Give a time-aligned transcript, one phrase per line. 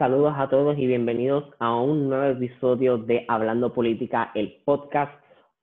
[0.00, 5.12] Saludos a todos y bienvenidos a un nuevo episodio de Hablando Política, el podcast.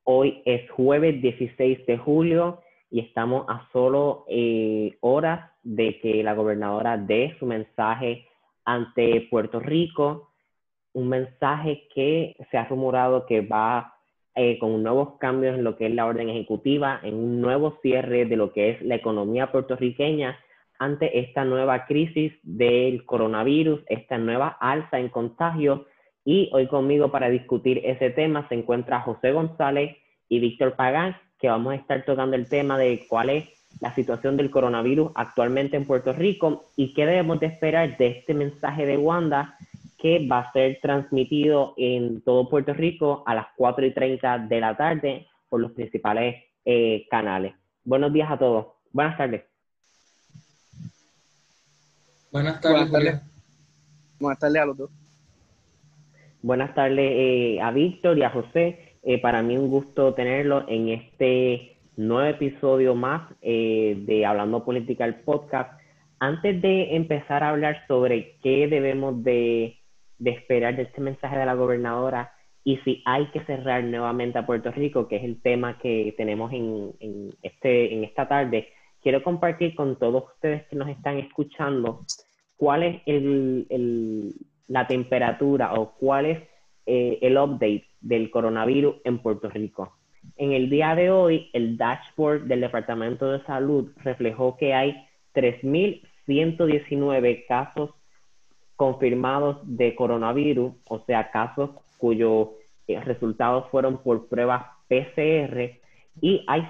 [0.04, 2.62] Hoy es jueves 16 de julio
[2.92, 8.28] y estamos a solo eh, horas de que la gobernadora dé su mensaje
[8.64, 10.30] ante Puerto Rico,
[10.94, 13.96] un mensaje que se ha rumorado que va
[14.36, 18.26] eh, con nuevos cambios en lo que es la orden ejecutiva, en un nuevo cierre
[18.26, 20.38] de lo que es la economía puertorriqueña
[20.80, 25.82] ante esta nueva crisis del coronavirus, esta nueva alza en contagios.
[26.24, 29.98] Y hoy conmigo para discutir ese tema se encuentra José González
[30.30, 33.46] y Víctor Pagán, que vamos a estar tocando el tema de cuál es
[33.80, 38.34] la situación del coronavirus actualmente en Puerto Rico y qué debemos de esperar de este
[38.34, 39.58] mensaje de Wanda
[39.98, 44.60] que va a ser transmitido en todo Puerto Rico a las 4 y 30 de
[44.60, 47.54] la tarde por los principales eh, canales.
[47.84, 48.68] Buenos días a todos.
[48.92, 49.57] Buenas tardes.
[52.32, 53.22] Buenas tardes.
[54.20, 54.90] Buenas tardes, a los dos.
[56.42, 58.96] Buenas tardes eh, a Víctor y a José.
[59.04, 65.06] Eh, para mí un gusto tenerlo en este nuevo episodio más eh, de Hablando Política,
[65.06, 65.80] el podcast.
[66.20, 69.78] Antes de empezar a hablar sobre qué debemos de,
[70.24, 74.72] esperar de este mensaje de la gobernadora y si hay que cerrar nuevamente a Puerto
[74.72, 78.68] Rico, que es el tema que tenemos en, este, en esta tarde,
[79.08, 82.02] quiero compartir con todos ustedes que nos están escuchando
[82.58, 84.34] cuál es el,
[84.68, 86.40] la temperatura o cuál es
[86.86, 89.94] eh, el update del coronavirus en Puerto Rico.
[90.36, 97.46] En el día de hoy, el dashboard del Departamento de Salud reflejó que hay 3.119
[97.48, 97.92] casos
[98.76, 102.50] confirmados de coronavirus, o sea, casos cuyos
[102.90, 105.80] eh, resultados fueron por pruebas PCR,
[106.20, 106.68] y hay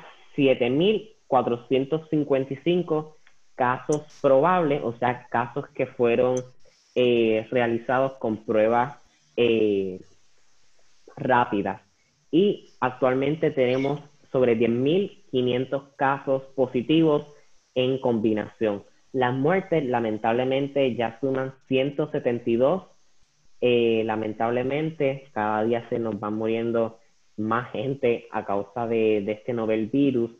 [1.29, 3.13] 7.455
[3.55, 6.35] casos probables, o sea, casos que fueron
[6.95, 8.95] eh, realizados con pruebas
[9.35, 9.99] eh,
[11.15, 11.81] rápidas.
[12.31, 14.01] Y actualmente tenemos
[14.31, 17.25] sobre 10.500 casos positivos
[17.75, 18.83] en combinación.
[19.13, 22.83] Las muertes lamentablemente ya suman 172.
[23.61, 26.99] Eh, lamentablemente cada día se nos va muriendo
[27.37, 30.31] más gente a causa de, de este novel virus.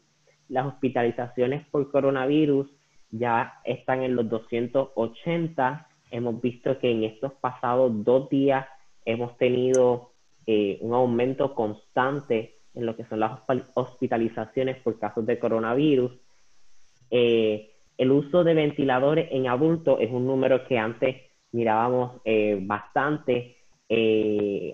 [0.50, 2.68] Las hospitalizaciones por coronavirus
[3.12, 5.88] ya están en los 280.
[6.12, 8.66] Hemos visto que en estos pasados dos días
[9.06, 10.12] hemos tenido
[10.46, 13.40] eh, un aumento constante en lo que son las
[13.74, 16.12] hospitalizaciones por casos de coronavirus.
[17.10, 21.18] Eh, el uso de ventiladores en adultos es un número que antes
[21.52, 23.56] mirábamos eh, bastante.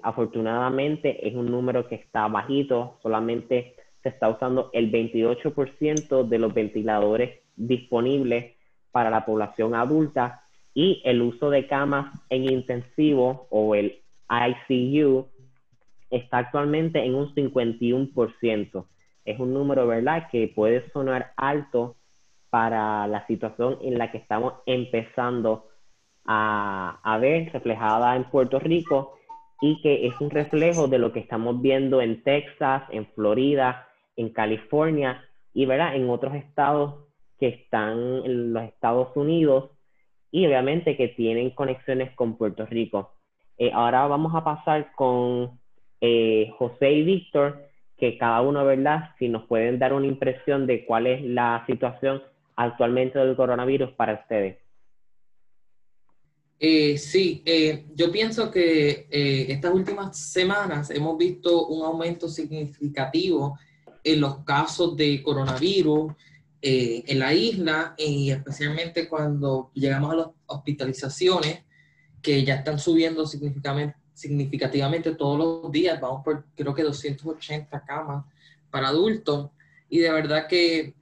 [0.01, 6.53] afortunadamente es un número que está bajito, solamente se está usando el 28% de los
[6.53, 8.53] ventiladores disponibles
[8.91, 10.43] para la población adulta
[10.73, 15.27] y el uso de camas en intensivo o el ICU
[16.09, 18.85] está actualmente en un 51%.
[19.25, 21.95] Es un número, ¿verdad?, que puede sonar alto
[22.49, 25.69] para la situación en la que estamos empezando
[26.25, 29.15] a, a ver reflejada en Puerto Rico
[29.61, 34.29] y que es un reflejo de lo que estamos viendo en Texas, en Florida, en
[34.29, 35.95] California y ¿verdad?
[35.95, 36.95] en otros estados
[37.39, 39.71] que están en los Estados Unidos
[40.31, 43.13] y obviamente que tienen conexiones con Puerto Rico.
[43.57, 45.59] Eh, ahora vamos a pasar con
[46.01, 49.11] eh, José y Víctor, que cada uno, ¿verdad?
[49.19, 52.23] Si nos pueden dar una impresión de cuál es la situación
[52.55, 54.57] actualmente del coronavirus para ustedes.
[56.59, 57.43] Eh, sí,
[57.93, 63.57] yo pienso que estas últimas semanas hemos visto un aumento significativo
[64.03, 66.13] en los casos de coronavirus
[66.61, 71.63] eh, en la isla y especialmente cuando llegamos a las hospitalizaciones
[72.21, 78.25] que ya están subiendo significativamente, todos los días, vamos por creo que 280 camas
[78.71, 79.49] para adultos
[79.89, 80.95] y de verdad que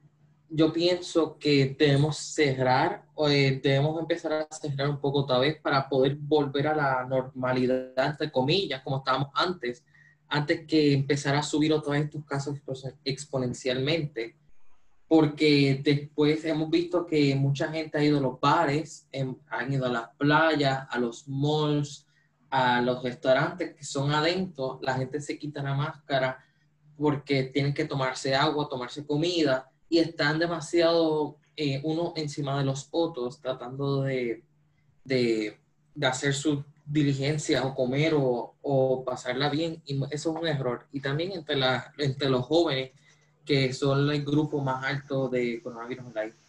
[0.50, 5.58] yo pienso que debemos cerrar, o eh, debemos empezar a cerrar un poco otra vez
[5.62, 9.82] para poder volver a la normalidad, entre comillas, como estábamos antes,
[10.32, 12.58] antes que empezar a subir otra vez estos casos
[13.04, 14.38] exponencialmente
[15.12, 19.86] porque después hemos visto que mucha gente ha ido a los bares, em, han ido
[19.86, 22.08] a las playas, a los malls,
[22.50, 26.42] a los restaurantes que son adentro, la gente se quita la máscara
[26.96, 32.88] porque tienen que tomarse agua, tomarse comida y están demasiado eh, uno encima de los
[32.92, 34.46] otros tratando de,
[35.04, 35.60] de,
[35.94, 40.88] de hacer su diligencia o comer o, o, pasarla bien y eso es un error.
[40.92, 42.92] Y también entre, la, entre los jóvenes
[43.46, 46.40] que son el grupo más alto de coronavirus en la isla.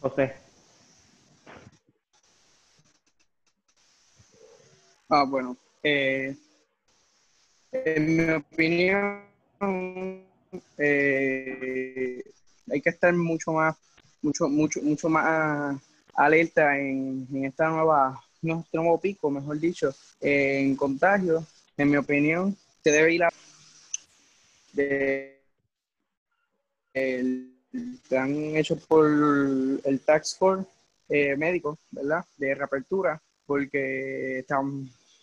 [0.00, 0.34] José.
[5.08, 5.56] Ah, bueno.
[5.82, 6.36] Eh,
[7.72, 9.22] en mi opinión,
[10.78, 12.22] eh,
[12.70, 13.76] hay que estar mucho más,
[14.22, 15.80] mucho, mucho, mucho más
[16.16, 21.44] alerta en, en esta nueva, nuevo pico, mejor dicho, en contagio.
[21.76, 23.28] En mi opinión, se debe ir a
[24.72, 25.40] de,
[26.94, 27.52] el
[28.08, 30.66] plan hecho por el Tax Force
[31.08, 32.24] eh, médico, ¿verdad?
[32.36, 34.60] De reapertura, porque está,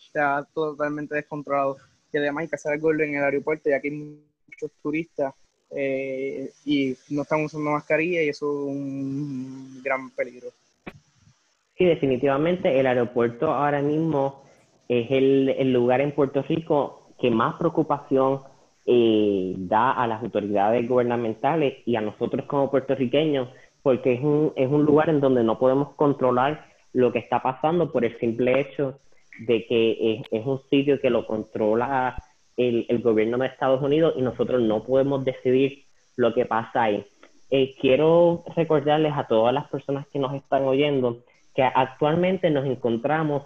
[0.05, 1.77] está totalmente descontrolado.
[2.11, 3.95] Y además hay que hacer algo en el aeropuerto, ya que hay
[4.47, 5.33] muchos turistas
[5.71, 10.49] eh, y no están usando mascarilla y eso es un gran peligro.
[11.77, 14.43] Sí, definitivamente el aeropuerto ahora mismo
[14.87, 18.41] es el, lugar en Puerto Rico que más preocupación
[18.85, 23.49] eh, da a las autoridades gubernamentales y a nosotros como puertorriqueños,
[23.81, 27.91] porque es un, es un lugar en donde no podemos controlar lo que está pasando
[27.91, 28.99] por el simple hecho
[29.39, 32.15] de que es, un sitio que lo controla
[32.55, 35.85] el, el, gobierno de Estados Unidos y nosotros no podemos decidir
[36.15, 37.03] lo que pasa ahí.
[37.49, 41.23] Eh, quiero recordarles a todas las personas que nos están oyendo
[41.53, 43.43] que actualmente nos encontramos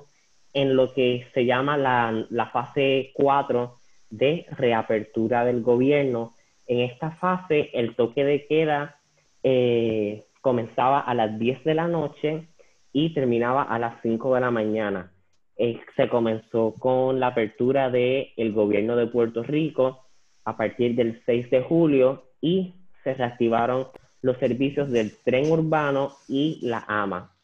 [0.53, 3.75] en lo que se llama la, fase 4
[4.09, 6.33] de reapertura del gobierno.
[6.65, 8.99] En esta fase, el toque de queda
[9.43, 12.47] eh, comenzaba a las 10 de la noche
[12.93, 15.11] y terminaba a las 5 de la mañana.
[15.57, 20.05] Eh, se comenzó con la apertura del el gobierno de Puerto Rico
[20.45, 22.73] a partir del 6 de julio y
[23.03, 23.87] se reactivaron
[24.21, 27.36] los servicios del tren urbano y la AMA.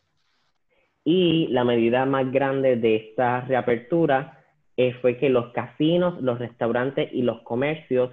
[1.05, 4.39] Y la medida más grande de esta reapertura
[4.77, 8.11] eh, fue que los casinos, los restaurantes y los comercios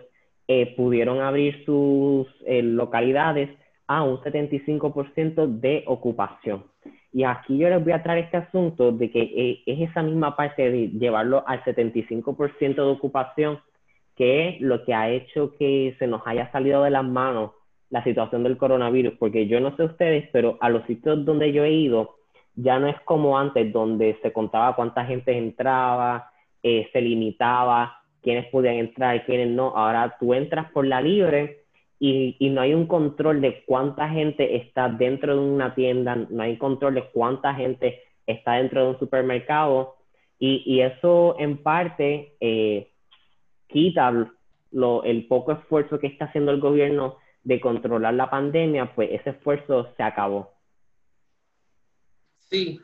[0.48, 3.50] eh, pudieron abrir sus eh, localidades
[3.86, 6.64] a un 75% de ocupación.
[7.12, 10.70] Y aquí yo les voy a traer este asunto de que es esa misma parte
[10.70, 13.58] de llevarlo al 75% de ocupación
[14.20, 17.52] que es lo que ha hecho que se nos haya salido de las manos
[17.88, 21.64] la situación del coronavirus, porque yo no sé ustedes, pero a los sitios donde yo
[21.64, 22.16] he ido,
[22.54, 26.30] ya no es como antes, donde se contaba cuánta gente entraba,
[26.62, 29.68] eh, se limitaba quiénes podían entrar y quiénes no.
[29.76, 31.64] Ahora tú entras por la libre
[31.98, 36.42] y, y, no hay un control de cuánta gente está dentro de una tienda, no
[36.42, 39.96] hay control de cuánta gente está dentro de un supermercado.
[40.38, 42.88] Y, y eso en parte eh,
[43.68, 44.32] quita
[44.72, 49.30] lo, el poco esfuerzo que está haciendo el gobierno de controlar la pandemia, pues ese
[49.30, 50.50] esfuerzo se acabó.
[52.50, 52.80] Sí,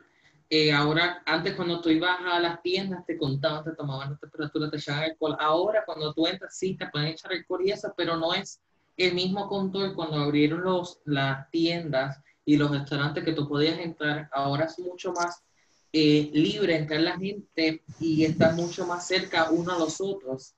[0.49, 4.69] eh, ahora, antes cuando tú ibas a las tiendas te contaban, te tomaban la temperatura,
[4.69, 5.35] te echaban alcohol.
[5.39, 8.61] Ahora cuando tú entras, sí, te pueden echar alcohol y eso, pero no es
[8.95, 14.29] el mismo control cuando abrieron los, las tiendas y los restaurantes que tú podías entrar.
[14.31, 15.43] Ahora es mucho más
[15.91, 20.53] eh, libre entrar la gente y estar mucho más cerca uno a los otros.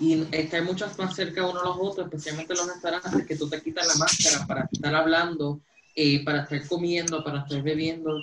[0.00, 3.62] Y estar mucho más cerca uno a los otros, especialmente los restaurantes, que tú te
[3.62, 5.60] quitas la máscara para estar hablando,
[5.94, 8.18] eh, para estar comiendo, para estar bebiendo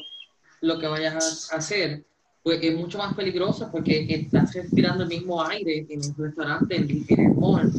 [0.61, 2.05] lo que vayas a hacer,
[2.43, 7.05] pues es mucho más peligroso porque estás respirando el mismo aire en un restaurante, en,
[7.07, 7.71] el mall,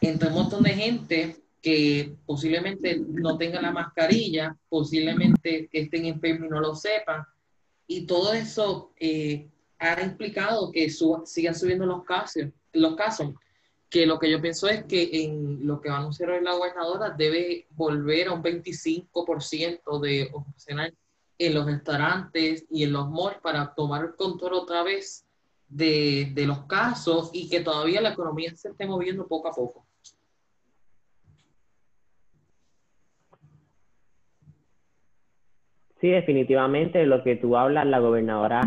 [0.00, 6.50] entre un montón de gente que posiblemente no tengan la mascarilla, posiblemente estén enfermos y
[6.50, 7.22] no lo sepan.
[7.86, 13.34] Y todo eso eh, ha implicado que sigan subiendo los casos, los casos.
[13.88, 16.54] Que lo que yo pienso es que en lo que va a anunciar hoy la
[16.54, 20.94] gobernadora debe volver a un 25% de opcional
[21.46, 25.26] en los restaurantes y en los malls para tomar el control otra vez
[25.68, 29.86] de, de los casos y que todavía la economía se esté moviendo poco a poco.
[36.00, 38.62] Sí, definitivamente lo que tú hablas, la gobernadora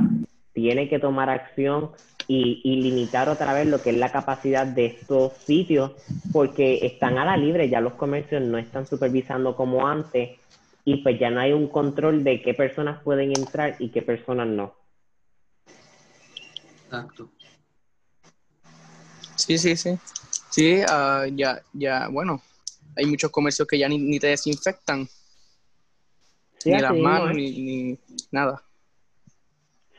[0.53, 1.91] tiene que tomar acción
[2.27, 5.91] y, y, limitar otra vez lo que es la capacidad de estos sitios,
[6.31, 10.39] porque están a la libre, ya los comercios no están supervisando como antes
[10.85, 14.47] y pues ya no hay un control de qué personas pueden entrar y qué personas
[14.47, 14.75] no.
[16.85, 17.31] Exacto.
[19.35, 19.97] Sí, sí, sí.
[20.51, 22.39] Sí, uh, ya, ya, bueno,
[22.95, 25.07] hay muchos comercios que ya ni, ni te desinfectan.
[26.63, 27.99] ni las manos, ni, ni,
[28.31, 28.61] nada.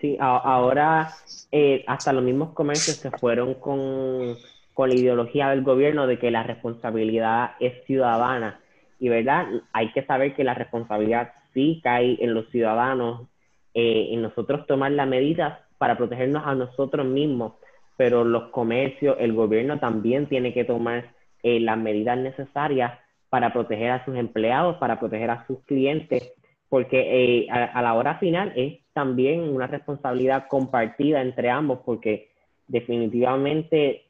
[0.00, 1.12] Sí, a, ahora
[1.50, 4.38] eh, hasta los mismos comercios se fueron con,
[4.72, 8.60] con la ideología del gobierno de que la responsabilidad es ciudadana
[8.98, 13.28] y verdad, hay que saber que la responsabilidad sí cae en los ciudadanos,
[13.74, 17.54] eh, en nosotros tomar las medidas para protegernos a nosotros mismos,
[17.96, 21.10] pero los comercios, el gobierno también tiene que tomar
[21.42, 22.98] eh, las medidas necesarias
[23.28, 26.32] para proteger a sus empleados, para proteger a sus clientes,
[26.68, 32.30] porque eh, a, la hora final es también una responsabilidad compartida entre ambos, porque
[32.66, 34.04] definitivamente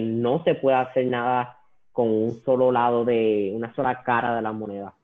[0.00, 1.61] no se puede hacer nada
[1.92, 4.94] con un solo lado de, una sola cara de la moneda.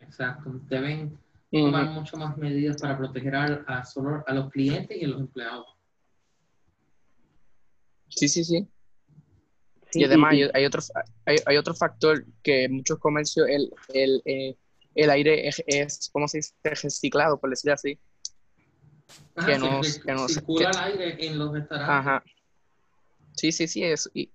[0.00, 1.18] Exacto, deben
[1.50, 5.66] tomar mucho más medidas para proteger a, solo, a los clientes y a los empleados.
[8.08, 8.68] Sí, sí, sí.
[9.92, 10.82] y además Hay, otro,
[11.24, 14.56] hay, otro factor que muchos comercios, el, el, eh,
[14.94, 16.54] el aire es, es, ¿cómo se dice?
[16.62, 17.98] Reciclado, por decirlo así.
[19.46, 21.96] que, no, que circula el aire en los restaurantes.
[21.96, 22.24] Ajá.
[23.34, 24.10] Sí, sí, sí, eso.
[24.12, 24.30] Y,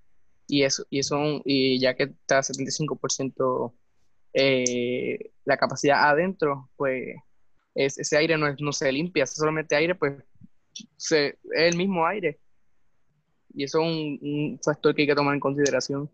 [0.48, 3.74] y eso, y eso, y ya que está 75%
[4.34, 7.16] eh, la capacidad adentro, pues
[7.76, 10.24] ese aire no, no se limpia, es solamente aire, pues
[10.74, 12.40] es el mismo aire.
[13.54, 16.10] Y eso es un, factor que hay que tomar en consideración.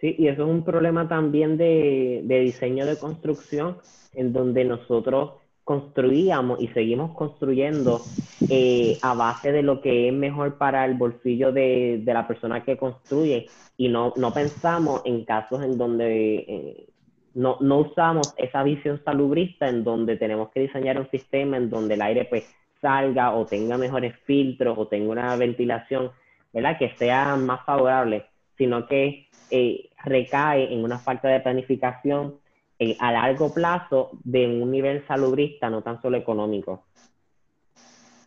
[0.00, 3.78] Sí, y eso es un problema también de, de diseño de construcción,
[4.14, 8.00] en donde nosotros construíamos y seguimos construyendo
[8.48, 12.64] eh, a base de lo que es mejor para el bolsillo de, de la persona
[12.64, 16.88] que construye y no, no, pensamos en casos en donde eh,
[17.34, 21.94] no, no, usamos esa visión salubrista en donde tenemos que diseñar un sistema en donde
[21.94, 26.10] el aire pues salga o tenga mejores filtros o tenga una ventilación,
[26.52, 26.76] ¿verdad?
[26.78, 28.26] Que sea más favorable,
[28.58, 32.41] sino que eh, recae en una falta de planificación
[32.82, 36.84] eh, a largo plazo de un nivel salubrista, no tan solo económico.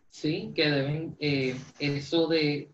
[0.08, 2.70] Sí, que deben, eh, eso de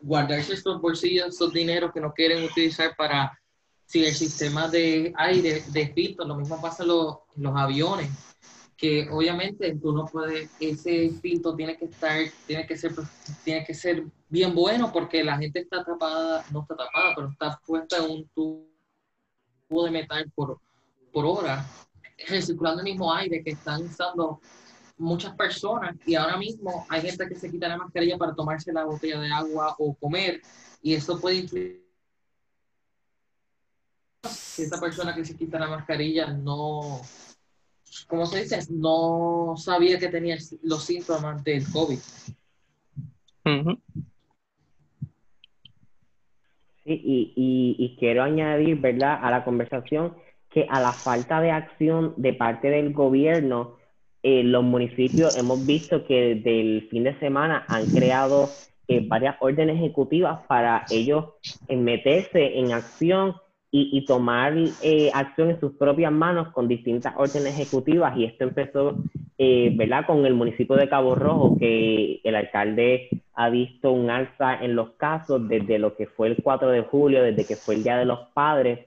[0.00, 3.38] guardarse estos bolsillos, esos dineros que no quieren utilizar para,
[3.84, 8.08] si el sistema de aire de filtro, lo mismo pasa en los, los aviones,
[8.78, 12.92] que obviamente tú no puedes, ese filtro tiene que estar, tiene que ser,
[13.44, 17.60] tiene que ser bien bueno porque la gente está tapada, no está tapada, pero está
[17.66, 20.58] puesta en un tubo de metal por,
[21.12, 21.64] por hora,
[22.28, 24.40] recirculando el mismo aire que están usando
[24.98, 28.84] muchas personas y ahora mismo hay gente que se quita la mascarilla para tomarse la
[28.84, 30.40] botella de agua o comer
[30.82, 31.88] y eso puede influir
[34.28, 37.00] si esa persona que se quita la mascarilla no,
[38.08, 38.58] ¿cómo se dice?
[38.70, 41.98] No sabía que tenía los síntomas del COVID.
[46.84, 50.16] Sí, y, y, y quiero añadir, ¿verdad?, a la conversación
[50.68, 53.76] a la falta de acción de parte del gobierno,
[54.22, 58.48] eh, los municipios hemos visto que desde el fin de semana han creado
[58.88, 61.26] eh, varias órdenes ejecutivas para ellos
[61.68, 63.36] eh, meterse en acción
[63.70, 64.54] y, tomar
[65.12, 68.16] acción en sus propias manos con distintas órdenes ejecutivas.
[68.16, 68.96] Y esto empezó,
[69.36, 74.74] ¿verdad?, con el municipio de Cabo Rojo, que el alcalde ha visto un alza en
[74.74, 77.98] los casos desde lo que fue el 4 de julio, desde que fue el Día
[77.98, 78.86] de los Padres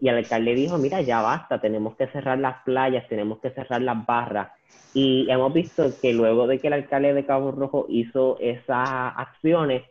[0.00, 3.82] y el alcalde dijo, mira, ya basta, tenemos que cerrar las playas, tenemos que cerrar
[3.82, 4.48] las barras.
[4.94, 9.82] Y hemos visto que luego de que el alcalde de Cabo Rojo hizo esas acciones,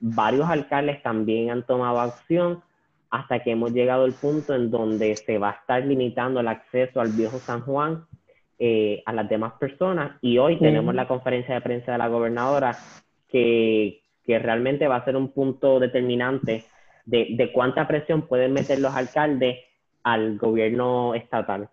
[0.00, 2.62] varios alcaldes también han tomado acción
[3.10, 7.00] hasta que hemos llegado al punto en donde se va a estar limitando el acceso
[7.00, 8.04] al viejo San Juan
[8.58, 10.18] eh, a las demás personas.
[10.22, 12.76] Y hoy tenemos la conferencia de prensa de la gobernadora
[13.28, 16.64] que, que realmente va a ser un punto determinante
[17.04, 19.58] de, cuánta presión pueden meter los alcaldes
[20.02, 21.68] al gobierno estatal.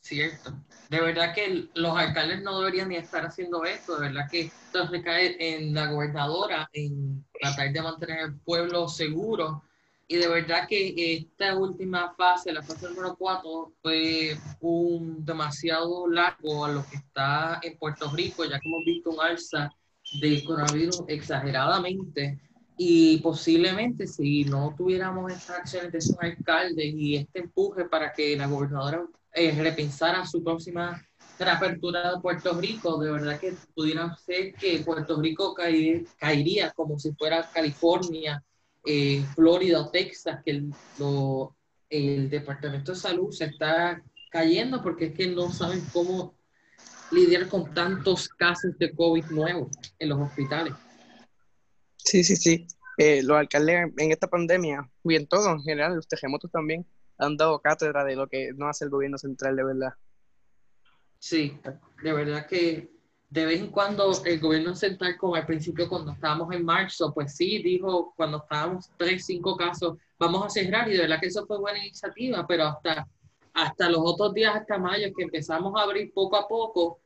[0.00, 0.52] Cierto.
[0.90, 3.96] De verdad que los alcaldes no deberían ni estar haciendo esto.
[3.96, 9.62] De verdad que esto recae en la gobernadora, en tratar de mantener el pueblo seguro.
[10.06, 16.66] Y de verdad que esta última fase, la fase número 4, fue un demasiado largo
[16.66, 19.70] a lo que está en Puerto Rico, ya que hemos visto un alza
[20.20, 22.38] de coronavirus exageradamente
[22.76, 28.36] y posiblemente si no tuviéramos estas acciones de esos alcaldes y este empuje para que
[28.36, 31.06] la gobernadora eh, repensara su próxima
[31.38, 37.12] reapertura de Puerto Rico, de verdad que pudiera ser que Puerto Rico caería como si
[37.12, 38.42] fuera California,
[38.84, 40.62] eh, Florida o Texas, que
[41.90, 46.34] el Departamento de Salud se está cayendo porque es que no saben cómo
[47.10, 50.74] lidiar con tantos casos de COVID nuevos en los hospitales.
[52.04, 52.66] Sí, sí, sí.
[52.96, 56.86] Eh, los alcaldes en esta pandemia, y en todo en general, los terremotos también,
[57.18, 59.94] han dado cátedra de lo que no hace el gobierno central de verdad.
[61.18, 61.58] Sí,
[62.02, 62.94] de verdad que
[63.30, 67.34] de vez en cuando el gobierno central, como al principio cuando estábamos en marzo, pues
[67.34, 71.44] sí, dijo cuando estábamos tres, cinco casos, vamos a cerrar y de verdad que eso
[71.46, 73.08] fue buena iniciativa, pero hasta,
[73.54, 77.00] hasta los otros días, hasta mayo, que empezamos a abrir poco a poco,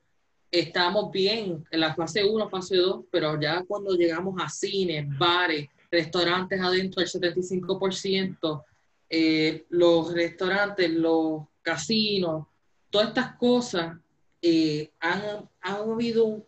[0.50, 5.68] estábamos bien en la fase 1, fase 2, pero ya cuando llegamos a cines, bares,
[5.90, 8.64] restaurantes adentro, el 75%,
[9.10, 12.46] eh, los restaurantes, los casinos,
[12.90, 13.96] todas estas cosas
[14.42, 16.44] eh, han, han habido un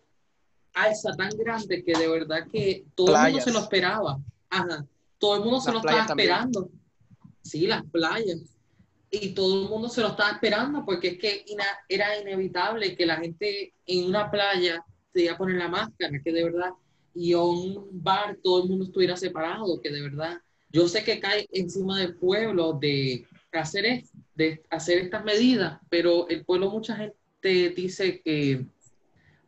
[0.74, 4.18] alza tan grande que de verdad que todo el mundo se lo esperaba.
[4.48, 4.86] Ajá.
[5.18, 6.70] Todo el mundo se lo estaba esperando.
[7.42, 8.40] Sí, las playas.
[9.10, 11.44] Y todo el mundo se lo estaba esperando porque es que
[11.88, 16.32] era inevitable que la gente en una playa se iba a poner la máscara, que
[16.32, 16.70] de verdad,
[17.14, 20.40] y en un bar todo el mundo estuviera separado, que de verdad,
[20.70, 24.04] yo sé que cae encima del pueblo de hacer,
[24.36, 28.64] de hacer estas medidas, pero el pueblo mucha gente dice que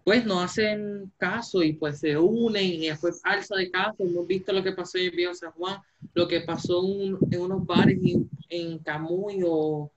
[0.04, 3.96] pues no hacen caso y pues se unen y después alza de caso.
[4.00, 5.80] Hemos visto lo que pasó en Viejo San Juan,
[6.14, 9.90] lo que pasó en unos bares en, en Camuy o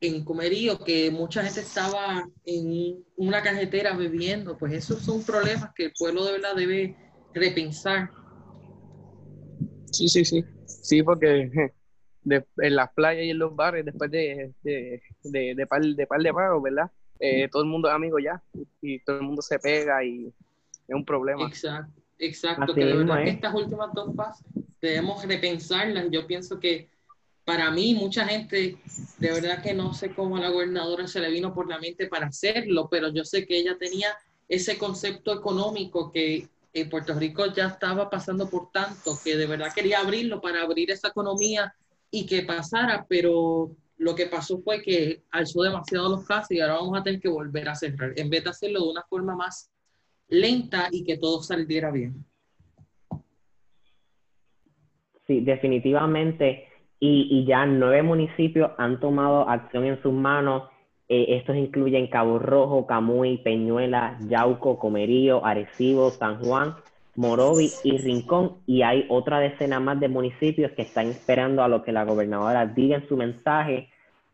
[0.00, 4.56] en Comerío, que mucha gente estaba en una cajetera bebiendo.
[4.56, 6.96] Pues esos son problemas que el pueblo de verdad debe
[7.34, 8.10] repensar.
[9.90, 10.44] Sí, sí, sí.
[10.66, 11.50] Sí, porque
[12.28, 16.20] en las playas y en los bares, después de, de, de, de par, de par
[16.62, 16.90] ¿verdad?
[17.18, 18.42] Eh, todo el mundo es amigo ya
[18.82, 21.46] y todo el mundo se pega y es un problema.
[21.46, 22.74] Exacto, exacto.
[22.74, 24.46] que de verdad que estas últimas dos fases
[24.80, 26.06] debemos repensarlas.
[26.10, 26.88] Yo pienso que
[27.44, 28.76] para mí, mucha gente,
[29.18, 32.08] de verdad que no sé cómo a la gobernadora se le vino por la mente
[32.08, 34.08] para hacerlo, pero yo sé que ella tenía
[34.48, 39.72] ese concepto económico que en Puerto Rico ya estaba pasando por tanto, que de verdad
[39.72, 41.72] quería abrirlo para abrir esa economía
[42.10, 46.74] y que pasara, pero lo que pasó fue que alzó demasiado los casos y ahora
[46.74, 49.70] vamos a tener que volver a cerrar, en vez de hacerlo de una forma más
[50.28, 52.24] lenta y que todo saliera bien.
[55.26, 56.68] Sí, definitivamente.
[56.98, 60.70] Y, y ya nueve municipios han tomado acción en sus manos.
[61.08, 66.74] Eh, estos incluyen Cabo Rojo, Camuy, Peñuela, Yauco, Comerío, Arecibo, San Juan,
[67.16, 68.58] Morovi y Rincón.
[68.66, 72.66] Y hay otra decena más de municipios que están esperando a lo que la gobernadora
[72.66, 73.88] diga en su mensaje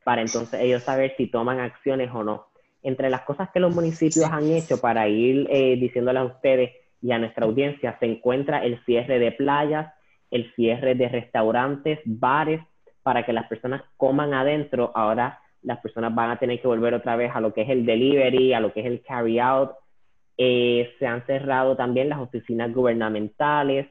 [0.05, 2.47] para entonces ellos saber si toman acciones o no.
[2.83, 7.19] Entre las cosas que los municipios han hecho para ir eh, a ustedes y a
[7.19, 9.93] nuestra audiencia, se encuentra el cierre de playas,
[10.31, 12.61] el cierre de restaurantes, bares,
[13.03, 14.91] para que las personas coman adentro.
[14.95, 17.87] Ahora las personas van a tener que volver otra vez a lo que es el
[17.87, 19.71] delivery, a lo que es el carry out.
[20.45, 23.87] Eh, se han cerrado también las oficinas gubernamentales.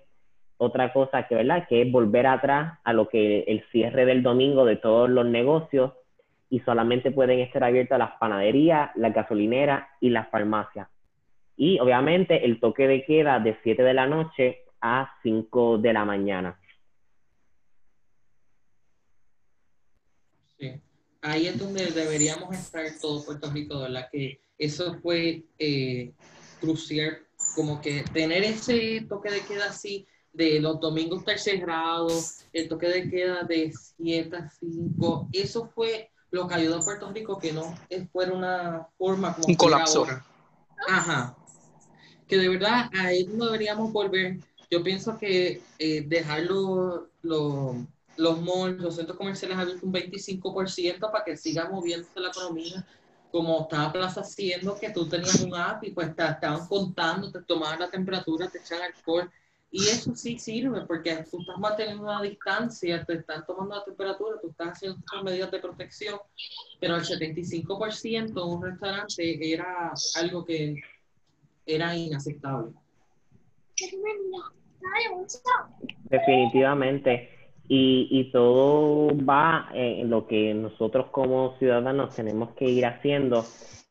[0.58, 1.66] Otra cosa que, ¿verdad?
[1.70, 5.94] que es volver atrás a lo que el cierre del domingo de todos los negocios
[6.50, 10.90] y solamente pueden estar abiertas las panaderías, las gasolineras y las farmacias.
[11.56, 16.04] Y obviamente el toque de queda de 7 de la noche a 5 de la
[16.04, 16.60] mañana.
[20.60, 20.82] Sí,
[21.22, 24.10] ahí es donde deberíamos estar todo Puerto Rico, ¿verdad?
[24.12, 26.12] Que eso fue eh,
[26.62, 27.18] crucial,
[27.56, 32.88] como que tener ese toque de queda así, de los domingos estar cerrados, el toque
[32.88, 37.52] de queda de 7 a 5, eso fue lo que ayudó a Puerto Rico que
[37.52, 37.76] no
[38.14, 40.08] fuera una forma como un colapso.
[40.88, 41.36] Ajá.
[42.28, 44.38] Que de verdad ahí no deberíamos volver.
[44.70, 51.26] Yo pienso que eh, dejar los, los malls, los centros comerciales abiertos un 25% para
[51.26, 52.88] que siga moviéndose la economía,
[53.32, 57.42] como estaba Plaza haciendo, que tú tenías un app y pues te estaban contando, te
[57.44, 59.32] tomaban la temperatura, te echaban alcohol
[59.74, 64.38] y eso sí sirve porque tú estás manteniendo una distancia, te están tomando la temperatura,
[64.42, 66.20] tú estás haciendo medidas de protección,
[66.82, 70.76] pero el 75% en un restaurante era algo que
[71.66, 72.74] era inaceptable.
[76.10, 77.41] Definitivamente.
[77.74, 83.46] Y, todo va en lo que nosotros como ciudadanos tenemos que ir haciendo.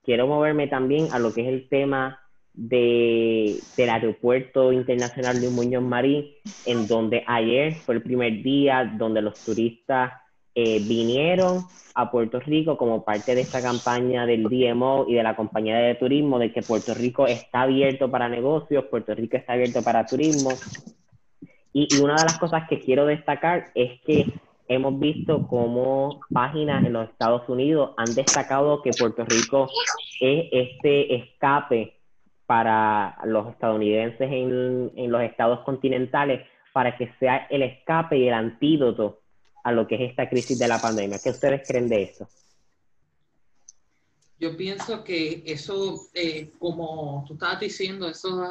[0.04, 2.20] Quiero moverme también a lo que es el tema
[2.52, 6.26] de, del Aeropuerto Internacional de Muñoz Marín,
[6.66, 10.12] en donde ayer fue el primer día donde los turistas
[10.54, 11.64] eh, vinieron
[11.94, 15.94] a Puerto Rico como parte de esta campaña del DMO y de la compañía de
[15.94, 20.50] turismo de que Puerto Rico está abierto para negocios, Puerto Rico está abierto para turismo.
[21.72, 24.26] Y, una de las cosas que quiero destacar es que
[24.68, 29.68] hemos visto cómo páginas en los Estados Unidos han destacado que Puerto Rico
[30.20, 31.96] es este escape
[32.46, 39.20] para los estadounidenses en, los estados continentales para que sea el escape y el antídoto
[39.62, 41.18] a lo que es esta crisis de la pandemia.
[41.22, 42.28] ¿Qué ustedes creen de eso?
[44.38, 48.42] Yo pienso que eso, eh, como tú estabas diciendo, eso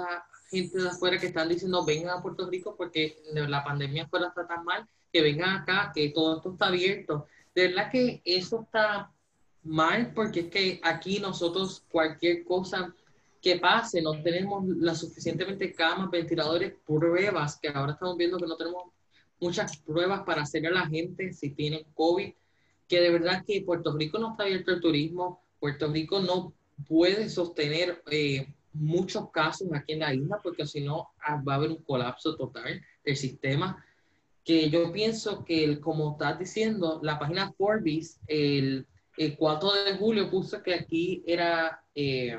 [0.49, 4.47] gente de afuera que están diciendo vengan a Puerto Rico porque la pandemia fuera está
[4.47, 7.25] tan mal, que vengan acá, que todo esto está abierto.
[7.55, 9.11] De verdad que eso está
[9.63, 12.93] mal porque es que aquí nosotros cualquier cosa
[13.41, 18.57] que pase, no tenemos las suficientemente camas, ventiladores, pruebas, que ahora estamos viendo que no
[18.57, 18.83] tenemos
[19.39, 22.33] muchas pruebas para hacer a la gente si tienen COVID,
[22.87, 26.53] que de verdad que Puerto Rico no está abierto al turismo, Puerto Rico no
[26.87, 31.55] puede sostener eh, muchos casos aquí en la isla porque si no ah, va a
[31.57, 33.83] haber un colapso total del sistema
[34.49, 40.31] que yo pienso que, como estás diciendo, la página Forbes el, el 4 de julio
[40.31, 42.35] puso que aquí era, eh,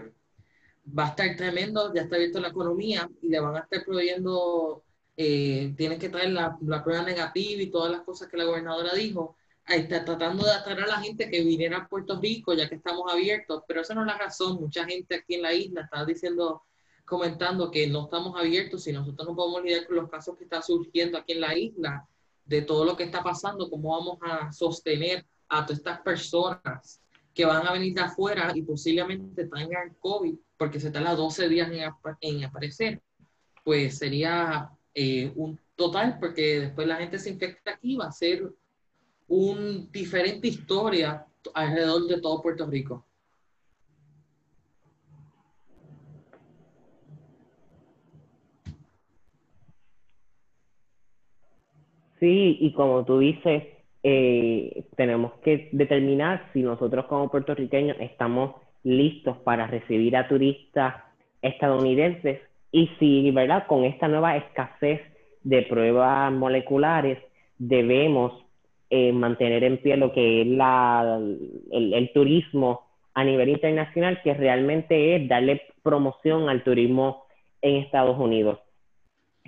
[0.86, 4.82] va a estar tremendo, ya está abierto la economía y le van a estar proveyendo,
[5.16, 8.92] eh, tienen que traer la, la, prueba negativa y todas las cosas que la gobernadora
[8.94, 9.36] dijo.
[9.70, 13.10] Está tratando de atraer a la gente que viniera a Puerto Rico ya que estamos
[13.12, 14.60] abiertos, pero esa no es la razón.
[14.60, 16.64] Mucha gente aquí en la isla está diciendo,
[17.04, 20.64] comentando que no estamos abiertos y nosotros no podemos lidiar con los casos que están
[20.64, 22.08] surgiendo aquí en la isla,
[22.44, 27.00] de todo lo que está pasando, cómo vamos a sostener a todas estas personas
[27.32, 31.70] que van a venir de afuera y posiblemente tengan COVID, porque se tarda 12 días
[32.20, 33.00] en, aparecer,
[33.62, 38.52] pues sería eh, un total, porque después la gente se infecta aquí, va a ser
[39.30, 43.06] una diferente historia alrededor de todo Puerto Rico.
[52.18, 53.62] Sí, y como tú dices,
[54.02, 60.96] eh, tenemos que determinar si nosotros como puertorriqueños estamos listos para recibir a turistas
[61.40, 62.40] estadounidenses
[62.72, 63.66] y si, ¿verdad?
[63.68, 65.00] Con esta nueva escasez
[65.44, 67.18] de pruebas moleculares
[67.58, 68.49] debemos
[68.90, 71.20] eh, mantener en pie lo que es la,
[71.70, 77.24] el, turismo a nivel internacional, que realmente es darle promoción al turismo
[77.62, 78.58] en Estados Unidos.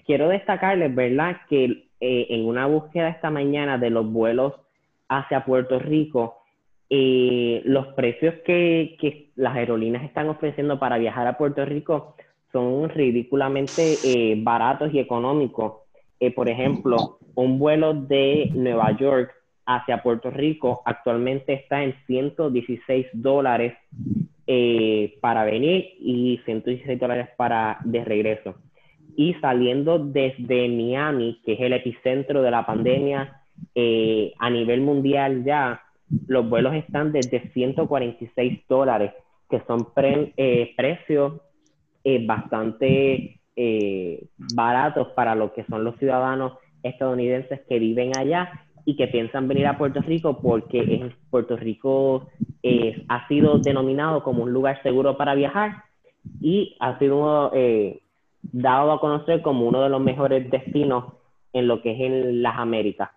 [0.07, 4.55] Quiero destacarles, ¿verdad?, que eh, en una búsqueda esta mañana de los vuelos
[5.09, 6.39] hacia Puerto Rico,
[6.91, 12.17] eh, los precios que, que, las aerolíneas están ofreciendo para viajar a Puerto Rico
[12.53, 15.82] son ridículamente eh, baratos y económicos.
[16.31, 19.33] Por ejemplo, un vuelo de Nueva York
[19.67, 23.75] hacia Puerto Rico actualmente está en 116 dólares
[25.21, 28.55] para venir y 116 dólares para de regreso.
[29.17, 33.43] Y saliendo desde Miami, que es el epicentro de la pandemia
[33.75, 35.83] eh, a nivel mundial ya,
[36.27, 39.13] los vuelos están desde 146 dólares,
[39.49, 41.41] que son eh, precios
[43.57, 49.49] eh, baratos para lo que son los ciudadanos estadounidenses que viven allá y que piensan
[49.49, 52.29] venir a Puerto Rico porque Puerto Rico
[53.09, 55.85] ha sido denominado como un lugar seguro para viajar
[56.41, 57.53] y ha sido
[58.43, 61.15] dado a conocer como uno de los mejores destinos
[61.53, 63.11] en lo que es en las Américas.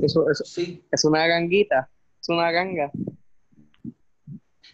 [0.00, 0.82] Eso, eso sí.
[0.90, 1.88] es una ganguita,
[2.20, 2.90] es una ganga.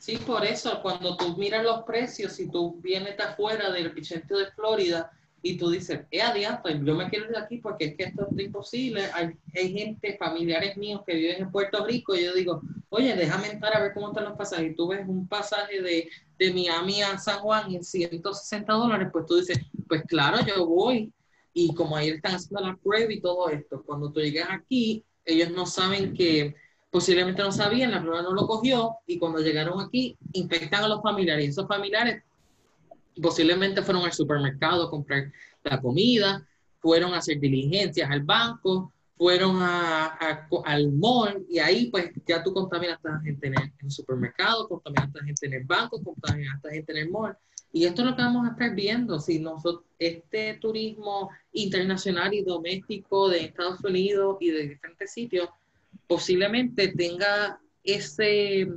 [0.06, 4.38] Sí, por eso, cuando tú miras los precios, si tú vienes de afuera del epicentro
[4.38, 5.10] de Florida
[5.42, 8.28] y tú dices, eh, adiante, yo me quiero ir de aquí porque es que esto
[8.30, 9.08] es imposible.
[9.12, 13.48] Hay, hay, gente, familiares míos que viven en Puerto Rico y yo digo, oye, déjame
[13.48, 14.70] entrar a ver cómo están los pasajes.
[14.70, 19.26] Y tú ves un pasaje de de Miami a San Juan en 160 dólares, pues
[19.26, 21.12] tú dices, pues claro, yo voy.
[21.52, 25.50] Y como ahí están haciendo la prueba y todo esto, cuando tú llegas aquí, ellos
[25.50, 26.54] no saben que
[26.96, 31.02] posiblemente no sabían, la prueba no lo cogió y cuando llegaron aquí infectan a los
[31.02, 32.22] familiares y esos familiares
[33.20, 35.30] posiblemente fueron al supermercado a comprar
[35.62, 40.06] la comida, fueron a hacer diligencias al banco, fueron a,
[40.64, 45.24] al mall y ahí pues ya tú contaminaste a gente en el, supermercado, contaminaste a
[45.24, 47.36] gente en el banco, contaminaste a gente en el mall.
[47.74, 52.42] Y esto es lo que vamos a estar viendo, si nosotros, este turismo internacional y
[52.42, 55.50] doméstico de Estados Unidos y de diferentes sitios,
[56.06, 58.68] posiblemente tenga ese,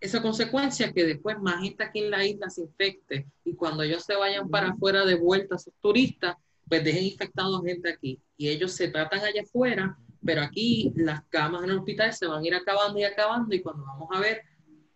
[0.00, 4.04] esa consecuencia que después más gente aquí en la isla se infecte y cuando ellos
[4.04, 6.36] se vayan para afuera de vuelta, sus turistas,
[6.68, 11.64] pues dejen infectados gente aquí y ellos se tratan allá afuera, pero aquí las camas
[11.64, 14.42] en el hospital se van a ir acabando y acabando y cuando vamos a ver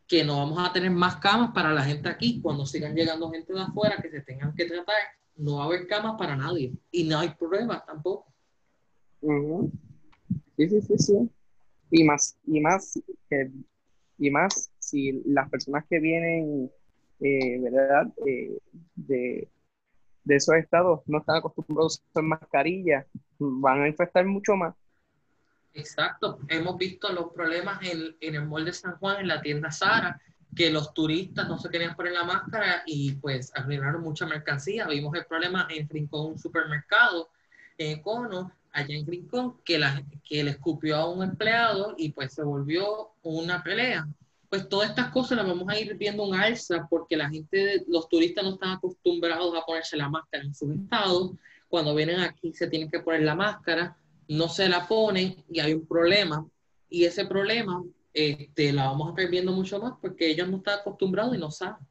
[0.06, 3.54] que no vamos a tener más camas para la gente aquí, cuando sigan llegando gente
[3.54, 4.96] de afuera que se tengan que tratar,
[5.36, 8.26] no va a haber camas para nadie y no hay pruebas tampoco.
[10.56, 11.30] Sí, sí, sí, sí.
[11.94, 12.98] Y más, y más,
[14.18, 16.70] y más si las personas que vienen,
[17.20, 18.07] eh, ¿verdad?
[18.26, 18.59] Eh,
[18.94, 19.46] de,
[20.24, 23.07] de esos estados no están acostumbrados a usar mascarilla,
[23.38, 24.74] van a infectar mucho más.
[25.74, 29.70] Exacto, hemos visto los problemas en, en el mall de San Juan, en la tienda
[29.70, 30.18] Sara,
[30.57, 34.87] que los turistas no se querían poner la máscara y pues arruinaron mucha mercancía.
[34.87, 37.28] Vimos el problema en Rincón, un supermercado,
[37.76, 42.35] en Cono, allá en Rincón, que, la, que le escupió a un empleado y pues
[42.35, 44.06] se volvió una pelea
[44.52, 48.06] pues todas estas cosas las vamos a ir viendo un alza porque la gente, los
[48.06, 51.30] turistas no están acostumbrados a ponerse la máscara en sus estados.
[51.68, 53.96] cuando vienen aquí se tienen que poner la máscara,
[54.28, 56.46] no se la ponen y hay un problema.
[56.90, 57.82] Y ese problema
[58.12, 61.50] este, la vamos a estar viendo mucho más porque ellos no están acostumbrados y no
[61.50, 61.87] saben.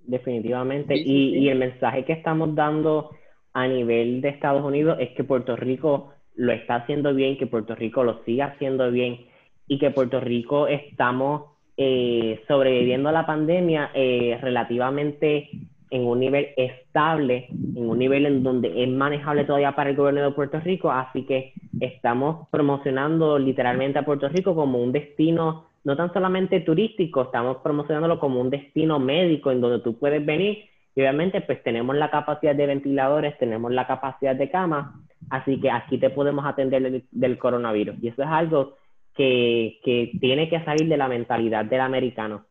[0.00, 0.96] Definitivamente.
[0.96, 3.12] y, y el mensaje que estamos dando
[3.54, 7.74] a nivel de Estados Unidos es que Puerto Rico lo está haciendo bien, que Puerto
[7.74, 9.26] Rico lo siga haciendo bien
[9.68, 15.50] y que Puerto Rico estamos eh, sobreviviendo a la pandemia eh, relativamente
[15.90, 20.22] en un nivel estable, en un nivel en donde es manejable todavía para el gobierno
[20.22, 25.96] de Puerto Rico, así que estamos promocionando literalmente a Puerto Rico como un destino no
[25.96, 31.00] tan solamente turístico, estamos promocionándolo como un destino médico en donde tú puedes venir y
[31.00, 34.94] obviamente pues tenemos la capacidad de ventiladores, tenemos la capacidad de camas,
[35.30, 37.96] así que aquí te podemos atender del, coronavirus.
[38.02, 38.76] Y eso es algo
[39.14, 42.46] que, que, tiene que salir de la mentalidad del americano.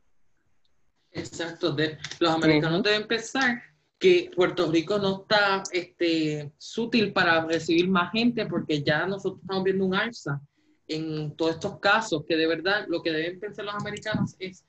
[1.12, 3.62] Exacto, de, los americanos deben pensar
[4.00, 9.64] que Puerto Rico no está este, sutil para recibir más gente porque ya nosotros estamos
[9.64, 10.42] viendo un alza
[10.88, 14.66] en todos estos casos, que de verdad lo que deben pensar los americanos es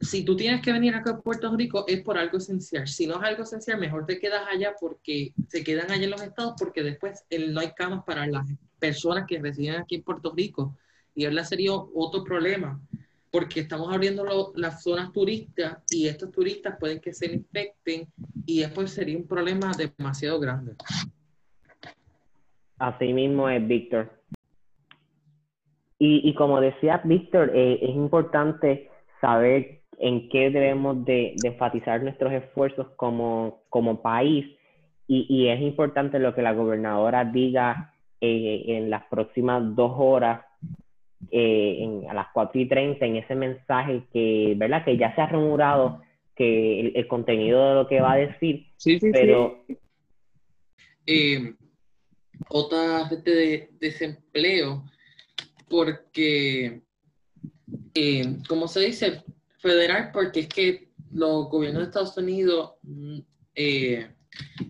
[0.00, 2.86] si tú tienes que venir acá a Puerto Rico es por algo esencial.
[2.88, 6.22] Si no es algo esencial, mejor te quedas allá porque se quedan allá en los
[6.22, 8.46] estados porque después no hay camas para las
[8.78, 10.76] personas que residen aquí en Puerto Rico.
[11.14, 12.80] Y ahora sería otro problema
[13.30, 18.06] porque estamos abriendo las zonas turistas y estos turistas pueden que se infecten
[18.44, 20.72] y después sería un problema demasiado grande.
[22.78, 24.10] Así mismo es, Víctor.
[26.04, 28.90] Y, como decía Víctor, eh, es importante
[29.22, 34.44] saber en qué debemos de, enfatizar nuestros esfuerzos como, como país
[35.08, 40.44] y, y, es importante lo que la gobernadora diga eh, en las próximas dos horas,
[41.30, 44.84] eh, en, a las 4 y 30, en ese mensaje que, ¿verdad?
[44.84, 46.02] Que ya se ha rumorado
[46.36, 49.64] que el, contenido de lo que va a decir, sí, sí, pero...
[49.66, 49.78] Sí.
[51.06, 51.54] Eh,
[52.48, 54.84] otra gente de desempleo,
[55.68, 56.82] porque,
[57.94, 59.22] eh, como se dice,
[59.58, 63.18] federal porque es que los gobiernos de Estados Unidos mm,
[63.54, 64.10] eh,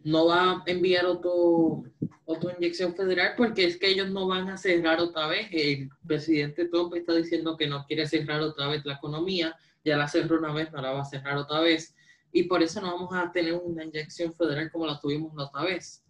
[0.04, 1.84] no va a enviar otro,
[2.24, 5.48] otra inyección federal porque es que ellos no van a cerrar otra vez.
[5.52, 10.08] El presidente Trump está diciendo que no quiere cerrar otra vez la economía, ya la
[10.08, 11.94] cerró una vez, no la va a cerrar otra vez.
[12.32, 15.64] Y por eso no vamos a tener una inyección federal como la tuvimos la otra
[15.64, 16.01] vez.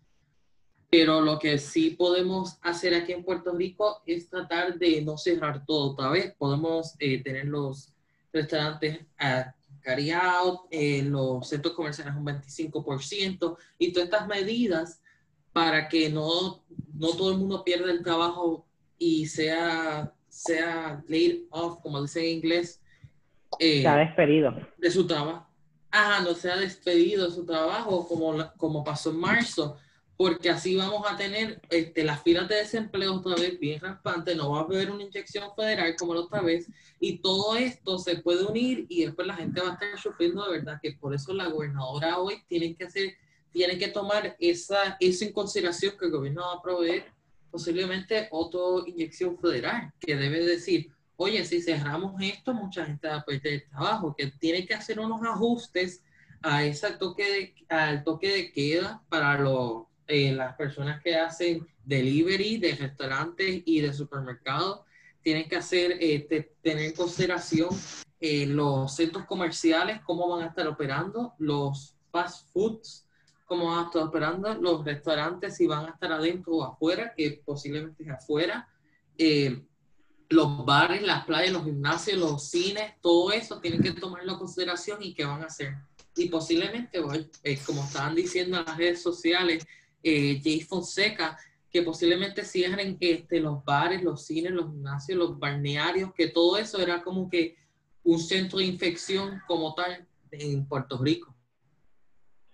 [0.92, 5.64] Pero lo que sí podemos hacer aquí en Puerto Rico es tratar de no cerrar
[5.64, 6.34] todo otra vez.
[6.36, 7.94] Podemos eh, tener los
[8.30, 15.00] restaurantes a carry out, eh, los centros comerciales un 25% y todas estas medidas
[15.54, 18.66] para que no, no todo el mundo pierda el trabajo
[18.98, 22.82] y sea, sea laid off, como dice en inglés.
[23.58, 24.54] Eh, sea despedido.
[24.76, 25.46] De su trabajo.
[25.90, 29.78] Ajá, no sea despedido de su trabajo como, como pasó en marzo
[30.16, 34.50] porque así vamos a tener este, las filas de desempleo otra vez bien rampantes, no
[34.50, 36.68] va a haber una inyección federal como la otra vez,
[37.00, 40.58] y todo esto se puede unir y después la gente va a estar sufriendo de
[40.58, 43.14] verdad, que por eso la gobernadora hoy tiene que hacer,
[43.50, 47.06] tiene que tomar esa, eso en consideración que el gobierno va a proveer
[47.50, 53.24] posiblemente otra inyección federal, que debe decir, oye, si cerramos esto, mucha gente va a
[53.24, 56.02] perder el trabajo, que tiene que hacer unos ajustes
[56.42, 61.66] a ese toque de, al toque de queda para los eh, las personas que hacen
[61.84, 64.80] delivery de restaurantes y de supermercados
[65.22, 67.70] tienen que hacer, eh, tener en consideración
[68.20, 73.06] eh, los centros comerciales, cómo van a estar operando, los fast foods,
[73.46, 77.42] cómo van a estar operando, los restaurantes, si van a estar adentro o afuera, que
[77.44, 78.68] posiblemente es afuera,
[80.28, 85.02] los bares, las playas, los gimnasios, los cines, todo eso tienen que tomarlo en consideración
[85.02, 85.74] y qué van a hacer.
[86.16, 87.00] Y posiblemente,
[87.64, 89.66] como estaban diciendo en las redes sociales,
[90.02, 91.38] eh, Jay Fonseca,
[91.70, 96.80] que posiblemente cierren este, los bares, los cines, los gimnasios, los balnearios, que todo eso
[96.80, 97.56] era como que
[98.04, 101.34] un centro de infección como tal en Puerto Rico.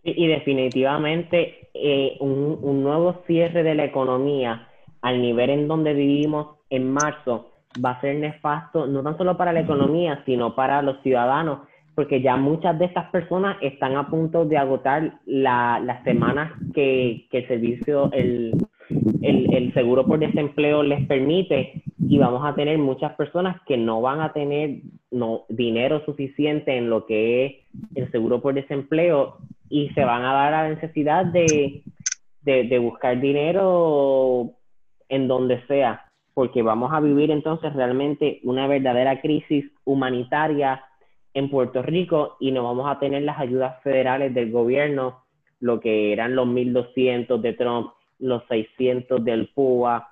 [0.04, 4.68] Y, definitivamente eh, un, un, nuevo cierre de la economía
[5.02, 7.52] al nivel en donde vivimos en marzo
[7.84, 11.67] va a ser nefasto no tan solo para la economía, sino para los ciudadanos
[11.98, 17.26] porque ya muchas de estas personas están a punto de agotar la, las semanas que,
[17.28, 18.54] el servicio, el,
[19.20, 21.82] el, el, seguro por desempleo les permite.
[22.08, 24.76] Y vamos a tener muchas personas que no van a tener
[25.10, 27.52] no, dinero suficiente en lo que es
[27.96, 31.82] el seguro por desempleo y se van a dar a la necesidad de,
[32.42, 34.52] de, de buscar dinero
[35.08, 40.84] en donde sea, porque vamos a vivir entonces realmente una verdadera crisis humanitaria
[41.34, 45.22] en Puerto Rico y no vamos a tener las ayudas federales del gobierno
[45.60, 50.08] lo que eran los 1.200 de Trump, los 600 del PUA,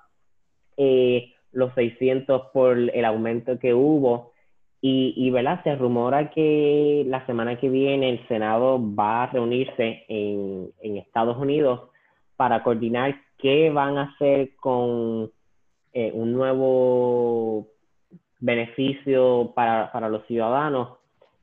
[0.77, 4.31] eh, los 600 por el aumento que hubo.
[4.79, 10.71] Y, y se rumora que la semana que viene el Senado va a reunirse en,
[10.81, 11.89] en Estados Unidos
[12.35, 15.31] para coordinar qué van a hacer con
[15.93, 17.67] eh, un nuevo
[18.39, 20.99] beneficio para, para los ciudadanos,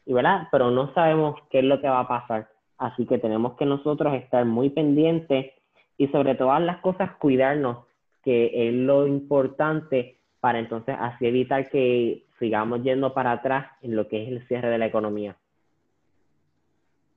[0.06, 2.50] y verdad, pero no sabemos qué es lo que va a pasar.
[2.78, 5.52] Así que tenemos que nosotros estar muy pendientes
[5.96, 7.86] y sobre todas las cosas cuidarnos,
[8.22, 14.08] que es lo importante para entonces así evitar que sigamos yendo para atrás en lo
[14.08, 15.36] que es el cierre de la economía.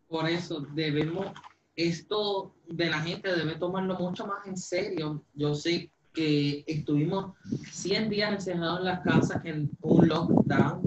[0.08, 1.28] Por eso debemos,
[1.76, 5.22] esto de la gente debe tomarlo mucho más en serio.
[5.34, 7.34] Yo sé que estuvimos
[7.72, 10.87] 100 días encerrados en las casas en un lockdown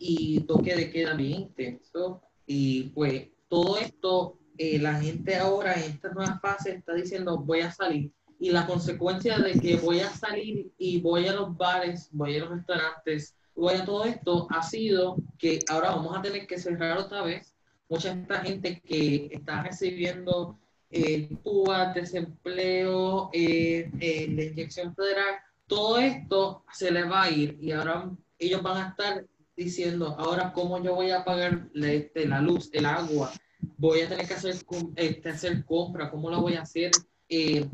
[0.00, 2.22] y toque de queda bien intenso.
[2.46, 7.60] Y pues todo esto, eh, la gente ahora en esta nueva fase está diciendo voy
[7.60, 8.10] a salir.
[8.40, 12.40] Y la consecuencia de que voy a salir y voy a los bares, voy a
[12.40, 16.98] los restaurantes, voy a todo esto, ha sido que ahora vamos a tener que cerrar
[16.98, 17.54] otra vez.
[17.88, 20.58] Mucha esta gente que está recibiendo
[20.90, 27.58] el PUA, desempleo, eh, eh, la inyección federal, todo esto se les va a ir
[27.60, 29.24] y ahora ellos van a estar
[29.64, 33.32] diciendo, ahora cómo yo voy a pagar la, este, la luz, el agua,
[33.76, 34.54] voy a tener que hacer,
[34.94, 36.92] este, hacer compra, cómo lo voy a hacer.
[37.28, 37.68] Eh,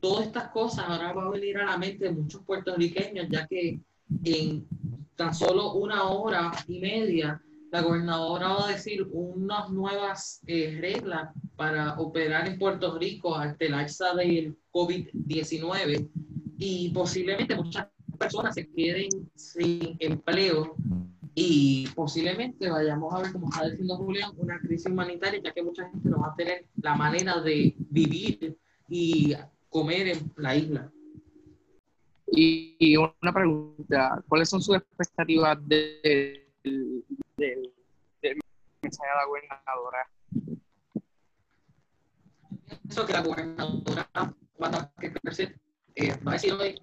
[0.00, 3.80] todas estas cosas ahora van a venir a la mente de muchos puertorriqueños, ya que
[4.24, 4.66] en
[5.14, 11.30] tan solo una hora y media la gobernadora va a decir unas nuevas eh, reglas
[11.54, 16.08] para operar en Puerto Rico ante el alza del COVID-19
[16.58, 20.74] y posiblemente muchas personas se queden sin empleo
[21.40, 25.88] y posiblemente vayamos a ver, como está diciendo Julián, una crisis humanitaria, ya que mucha
[25.88, 29.36] gente no va a tener la manera de vivir y
[29.68, 30.92] comer en la isla.
[32.26, 37.04] Y, una pregunta, ¿cuáles son sus expectativas de, del,
[38.82, 40.10] mensaje de la gobernadora?
[42.82, 44.10] Pienso que la gobernadora
[44.60, 44.92] va
[45.94, 46.80] eh, va a decir hoy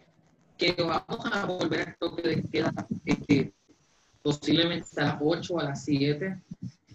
[0.57, 3.53] que vamos a volver a toque de queda este,
[4.25, 6.41] posiblemente a las 8 o a las 7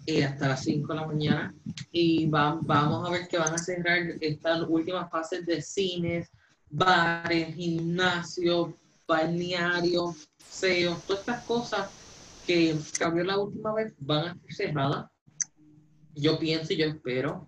[0.05, 1.55] eh, hasta las 5 de la mañana
[1.89, 6.29] y vamos a ver que van a cerrar estas últimas fases de cines,
[6.69, 8.71] bares, gimnasios,
[9.07, 11.89] balnearios, museos, todas estas cosas
[12.45, 15.09] que cambió la última vez van a ser cerradas.
[16.13, 17.47] Yo pienso y yo espero.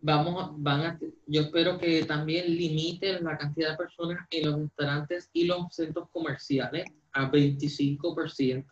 [0.00, 5.28] Vamos, van a, yo espero que también limiten la cantidad de personas en los restaurantes
[5.34, 8.64] y los centros comerciales a 25%.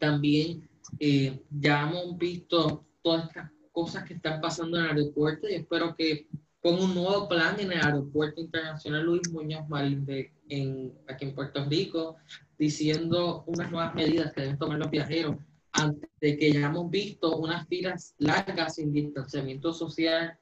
[0.00, 5.54] También eh, ya hemos visto todas estas cosas que están pasando en el aeropuerto y
[5.54, 6.26] espero que
[6.60, 11.34] ponga un nuevo plan en el aeropuerto internacional Luis Muñoz Marín de, en, aquí en
[11.34, 12.16] Puerto Rico,
[12.58, 15.36] diciendo unas nuevas medidas que deben tomar los viajeros
[15.72, 20.36] antes de que ya hemos visto unas filas largas sin distanciamiento social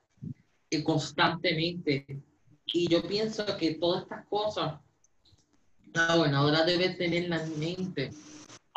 [0.70, 2.22] eh, constantemente.
[2.66, 4.80] Y yo pienso que todas estas cosas
[5.92, 8.10] la gobernadora debe tenerlas en mente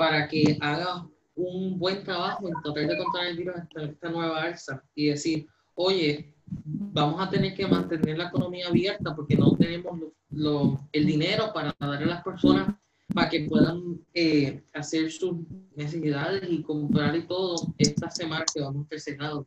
[0.02, 4.84] para que haga un buen trabajo en tratar de controlar el virus esta, nueva alza
[4.96, 10.00] y decir, oye, vamos a tener que mantener la economía abierta porque no tenemos
[10.92, 12.76] el dinero para darle a las personas
[13.14, 15.38] para que puedan eh, hacer sus
[15.76, 19.46] necesidades y comprar y todo esta semana que vamos a estar.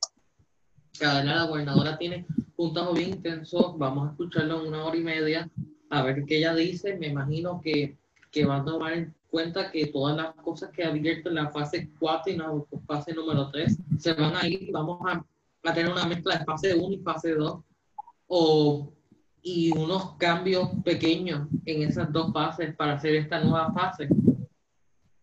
[1.00, 5.02] Cada la gobernadora tiene un trabajo bien intenso, vamos a escucharlo en una hora y
[5.02, 5.50] media,
[5.90, 6.96] a ver qué ella dice.
[6.96, 7.98] Me imagino que,
[8.30, 11.90] que va a tomar cuenta que todas las cosas que ha abierto en la fase
[11.98, 12.52] 4 y la
[12.86, 15.24] fase número 3 se van a ir y vamos a,
[15.64, 17.60] a tener una mezcla de fase 1 y fase 2.
[18.28, 18.92] O
[19.42, 24.08] y unos cambios pequeños en esas dos fases para hacer esta nueva fase,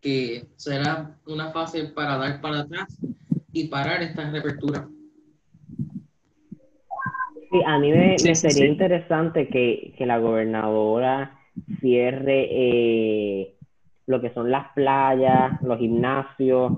[0.01, 2.99] que será una fase para dar para atrás
[3.53, 4.89] y parar esta reapertura.
[7.49, 11.39] Sí, a mí me, sería interesante que, que, la gobernadora
[11.79, 13.55] cierre eh,
[14.11, 16.73] lo que son las playas, los gimnasios,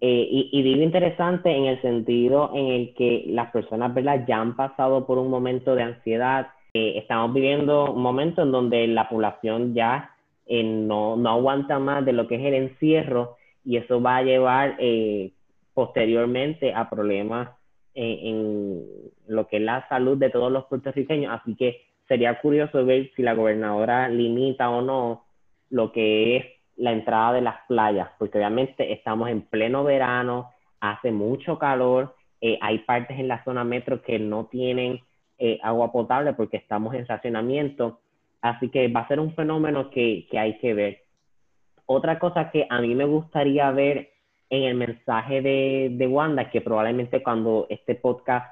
[0.00, 4.24] eh, y, y, digo interesante en el sentido en el que las personas ¿verdad?
[4.26, 9.08] ya han pasado por un momento de ansiedad, estamos viviendo un momento en donde la
[9.08, 10.10] población ya
[10.46, 14.22] eh, no, no, aguanta más de lo que es el encierro y eso va a
[14.22, 15.32] llevar eh,
[15.74, 17.50] posteriormente a problemas
[17.94, 18.84] en,
[19.26, 21.32] lo que es la salud de todos los puertorriqueños.
[21.32, 25.24] Así que sería curioso ver si la gobernadora limita o no
[25.70, 26.44] lo que es
[26.76, 30.50] la entrada de las playas, porque obviamente estamos en pleno verano,
[30.80, 35.00] hace mucho calor Eh, hay partes en la zona metro que no tienen
[35.38, 38.00] eh, agua potable porque estamos en racionamiento.
[38.42, 40.98] Así que va a ser un fenómeno que, que hay que ver.
[41.86, 44.10] Otra cosa que a mí me gustaría ver
[44.50, 48.46] en el mensaje de, de Wanda, que probablemente cuando este podcast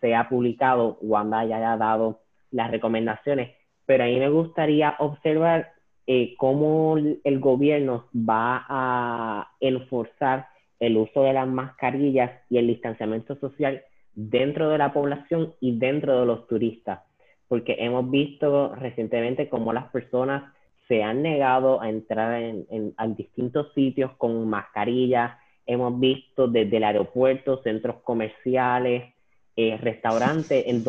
[0.00, 2.20] sea publicado, Wanda ya haya dado
[2.50, 3.50] las recomendaciones,
[3.84, 5.75] pero a mí me gustaría observar
[6.06, 10.46] eh, cómo el gobierno va a enforzar
[10.78, 13.82] el uso de las mascarillas y el distanciamiento social
[14.14, 17.00] dentro de la población y dentro de los turistas,
[17.48, 20.52] porque hemos visto recientemente cómo las personas
[20.88, 25.32] se han negado a entrar en, distintos sitios con mascarillas.
[25.66, 29.12] Hemos visto desde el aeropuerto, centros comerciales,
[29.56, 30.84] eh, restaurantes, en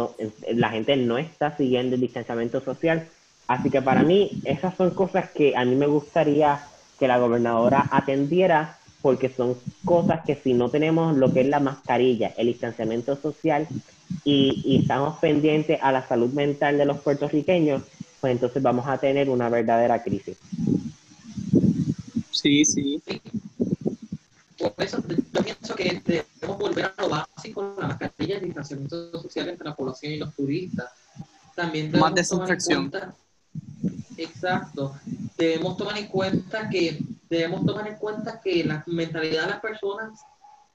[0.59, 3.07] la gente no está siguiendo el distanciamiento social.
[3.47, 6.59] Así que para mí, esas son cosas que a mí me gustaría
[6.99, 11.59] que la gobernadora atendiera, porque son cosas que si no tenemos lo que es la
[11.59, 13.67] mascarilla, el distanciamiento social
[14.23, 17.83] y, y estamos pendientes a la salud mental de los puertorriqueños,
[18.19, 20.37] pues entonces vamos a tener una verdadera crisis.
[22.31, 23.01] Sí, sí.
[24.57, 29.21] Por eso yo pienso que debemos volver a lo básico, la mascarilla y el distanciamiento
[29.21, 30.91] social entre la población y los turistas.
[31.55, 32.91] También Más desinfección.
[34.17, 34.95] Exacto.
[35.37, 36.99] Debemos tomar en cuenta que
[37.29, 40.19] debemos tomar en cuenta que la mentalidad de las personas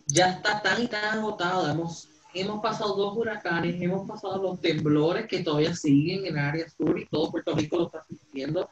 [0.07, 1.73] ya está tan y tan agotada.
[1.73, 6.69] Hemos hemos pasado dos huracanes, hemos pasado los temblores que todavía siguen en el área
[6.69, 8.71] sur y todo Puerto Rico lo está sintiendo,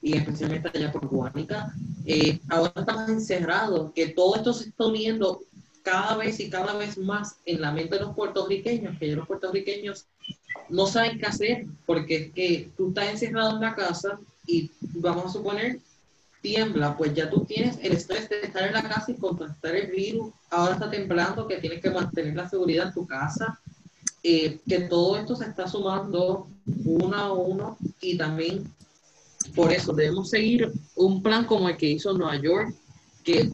[0.00, 1.72] y especialmente allá por Guánica.
[2.04, 5.40] Eh, ahora estamos encerrados, que todo esto se está uniendo
[5.82, 9.26] cada vez y cada vez más en la mente de los puertorriqueños, que ya los
[9.26, 10.06] puertorriqueños
[10.68, 15.26] no saben qué hacer, porque es que tú estás encerrado en la casa y vamos
[15.26, 15.80] a suponer
[16.40, 19.90] tiembla, pues ya tú tienes el estrés de estar en la casa y contrastar el
[19.90, 23.60] virus, ahora está temblando, que tienes que mantener la seguridad en tu casa,
[24.22, 26.48] eh, que todo esto se está sumando
[26.84, 28.64] uno a uno y también
[29.54, 32.74] por eso debemos seguir un plan como el que hizo Nueva York,
[33.24, 33.50] que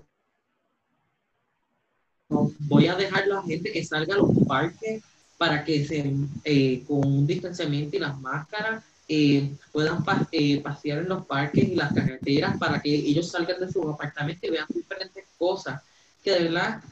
[2.29, 5.03] voy a dejar a la gente que salga a los parques
[5.39, 6.13] para que se,
[6.45, 11.75] eh, con un distanciamiento y las máscaras eh, puedan eh, pasear en los parques y
[11.75, 15.83] las carreteras para que ellos salgan de sus apartamentos y vean diferentes cosas.
[16.25, 16.83] Que de verdad,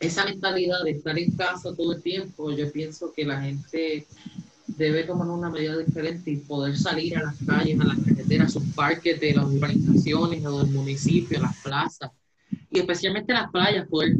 [0.00, 4.06] esa mentalidad de estar en casa todo el tiempo, yo pienso que la gente
[4.68, 8.60] debe tomar una medida diferente y poder salir a las calles, a las carreteras, a
[8.60, 12.10] sus parques de las urbanizaciones o del municipio, a las plazas
[12.72, 14.14] y especialmente las playas, poder,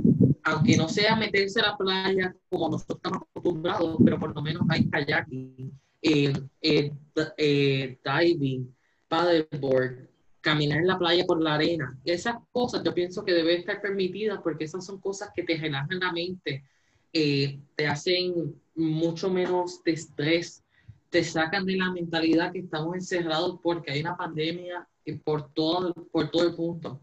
[0.45, 4.63] aunque no sea meterse a la playa como nosotros estamos acostumbrados, pero por lo menos
[4.69, 5.73] hay kayaking
[6.03, 8.77] eh, eh, diving,
[9.09, 10.09] paddleboard,
[10.41, 11.99] caminar en la playa por la arena.
[12.05, 16.01] Esas cosas yo pienso que deben estar permitidas porque esas son cosas que te relajan
[16.01, 16.65] la mente,
[17.13, 20.63] eh, te hacen mucho menos de estrés,
[21.09, 24.87] te sacan de la mentalidad que estamos encerrados porque hay una pandemia
[25.25, 27.01] por todo, por todo el punto.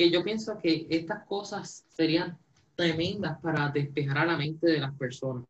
[0.00, 2.38] Que yo pienso que estas cosas serían
[2.74, 5.44] tremendas para despejar a la mente de las personas.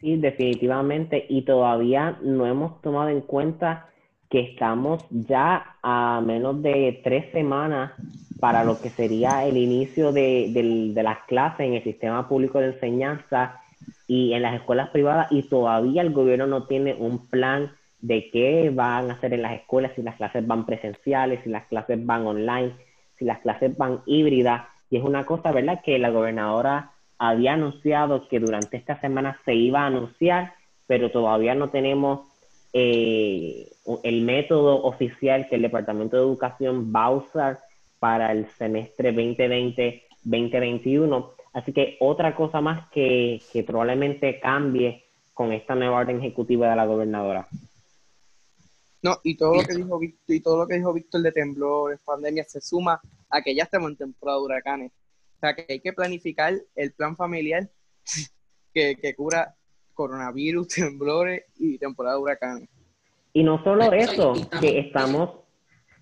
[0.00, 1.26] Sí, definitivamente.
[1.28, 3.90] Y todavía no hemos tomado en cuenta
[4.30, 7.92] que estamos ya a menos de tres semanas
[8.40, 10.50] para lo que sería el inicio de,
[10.94, 13.60] de, las clases en el sistema público de enseñanza
[14.08, 17.70] y en las escuelas privadas y todavía el gobierno no tiene un plan
[18.04, 21.64] de qué van a hacer en las escuelas, si las clases van presenciales, si las
[21.68, 22.74] clases van online,
[23.18, 24.66] si las clases van híbridas.
[24.90, 29.54] Y es una cosa, ¿verdad?, que la gobernadora había anunciado que durante esta semana se
[29.54, 30.52] iba a anunciar,
[30.86, 32.28] pero todavía no tenemos
[32.74, 33.70] eh,
[34.02, 37.60] el método oficial que el Departamento de Educación va a usar
[38.00, 41.30] para el semestre 2020-2021.
[41.54, 46.76] Así que otra cosa más que, que probablemente cambie con esta nueva orden ejecutiva de
[46.76, 47.48] la gobernadora.
[49.04, 52.00] No, y todo lo que dijo Víctor, y todo lo que dijo Víctor de temblores,
[52.04, 53.00] pandemia, se suma
[53.30, 54.92] a que ya estamos en temporada de huracanes
[55.44, 57.68] sea, que hay que planificar el plan familiar
[58.74, 59.54] que, que cura
[59.92, 62.68] coronavirus, temblores y temporada de huracanes.
[63.32, 65.40] Y no solo eso, que estamos,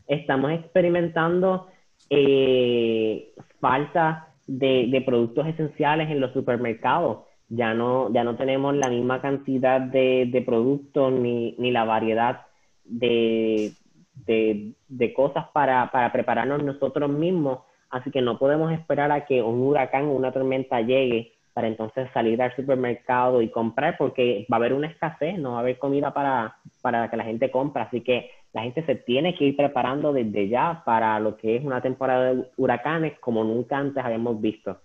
[0.07, 1.69] estamos experimentando
[2.11, 7.25] eh, falta de, productos esenciales en los supermercados.
[7.49, 12.43] Ya no, ya no tenemos la misma cantidad de, productos ni, ni, la variedad
[12.85, 13.73] de,
[14.15, 17.61] de cosas para, para prepararnos nosotros mismos
[17.93, 22.09] Así que no podemos esperar a que un huracán o una tormenta llegue para entonces
[22.15, 25.79] salir al supermercado y comprar porque va a haber una escasez, no va a haber
[25.79, 29.57] comida para, para que la gente compre, así que la gente se tiene que ir
[29.57, 34.41] preparando desde ya para lo que es una temporada de huracanes como nunca antes habíamos
[34.41, 34.81] visto.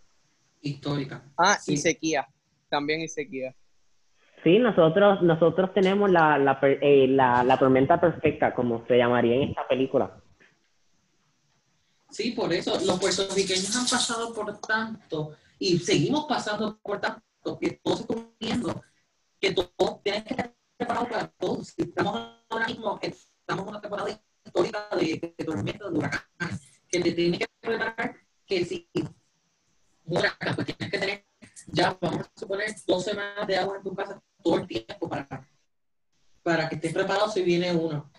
[0.61, 1.23] Histórica.
[1.37, 2.27] Ah, y sequía,
[2.67, 3.55] también y sequía.
[4.43, 9.49] Sí, nosotros, nosotros tenemos la, la, eh, la, la tormenta perfecta, como se llamaría en
[9.49, 10.21] esta película.
[12.09, 17.79] Sí, por eso los puertorriqueños han pasado por tanto y seguimos pasando por tanto que
[17.83, 18.81] todos estamos viendo
[19.39, 21.73] que todos tienen que estar preparados para todos.
[21.77, 24.09] Estamos ahora mismo, estamos en una temporada
[24.45, 28.15] histórica de, de tormentas, de huracanes, que te tienes que preparar
[28.45, 31.26] que si un huracán, pues tienes que tener
[31.67, 35.47] ya, vamos a suponer, dos semanas de agua en tu casa todo el tiempo para,
[36.43, 38.11] para que estés preparado si viene uno.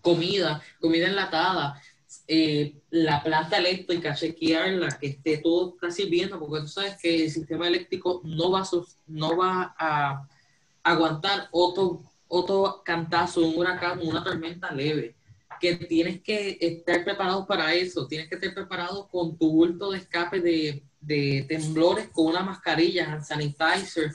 [0.00, 1.80] Comida, comida enlatada,
[2.28, 7.30] eh, la planta eléctrica, chequearla, que esté todo casi sirviendo, porque tú sabes que el
[7.30, 8.68] sistema eléctrico no va a,
[9.06, 10.28] no va a
[10.82, 15.16] aguantar otro, otro cantazo, un huracán, una tormenta leve.
[15.60, 19.98] Que tienes que estar preparado para eso, tienes que estar preparado con tu bulto de
[19.98, 24.14] escape de, de temblores, con una mascarilla, sanitizer.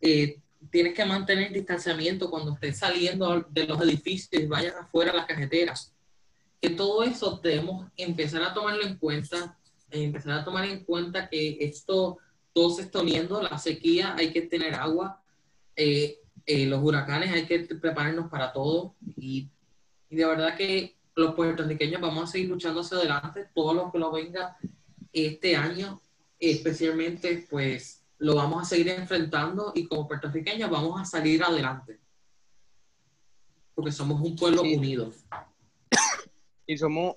[0.00, 0.38] Eh,
[0.70, 5.26] tienes que mantener distanciamiento cuando estés saliendo de los edificios y vayas afuera a las
[5.26, 5.92] cajeteras
[6.60, 9.58] que todo eso debemos empezar a tomarlo en cuenta,
[9.90, 12.18] empezar a tomar en cuenta que esto
[12.52, 15.22] todo se está uniendo, la sequía, hay que tener agua,
[15.76, 19.48] eh, eh, los huracanes, hay que prepararnos para todo y,
[20.10, 23.98] y, de verdad que los puertorriqueños vamos a seguir luchando hacia adelante, todo lo que
[23.98, 24.56] lo venga
[25.12, 26.02] este año,
[26.40, 32.00] especialmente, pues lo vamos a seguir enfrentando y como puertorriqueños vamos a salir adelante,
[33.74, 35.12] porque somos un pueblo unido.
[36.66, 37.16] Y somos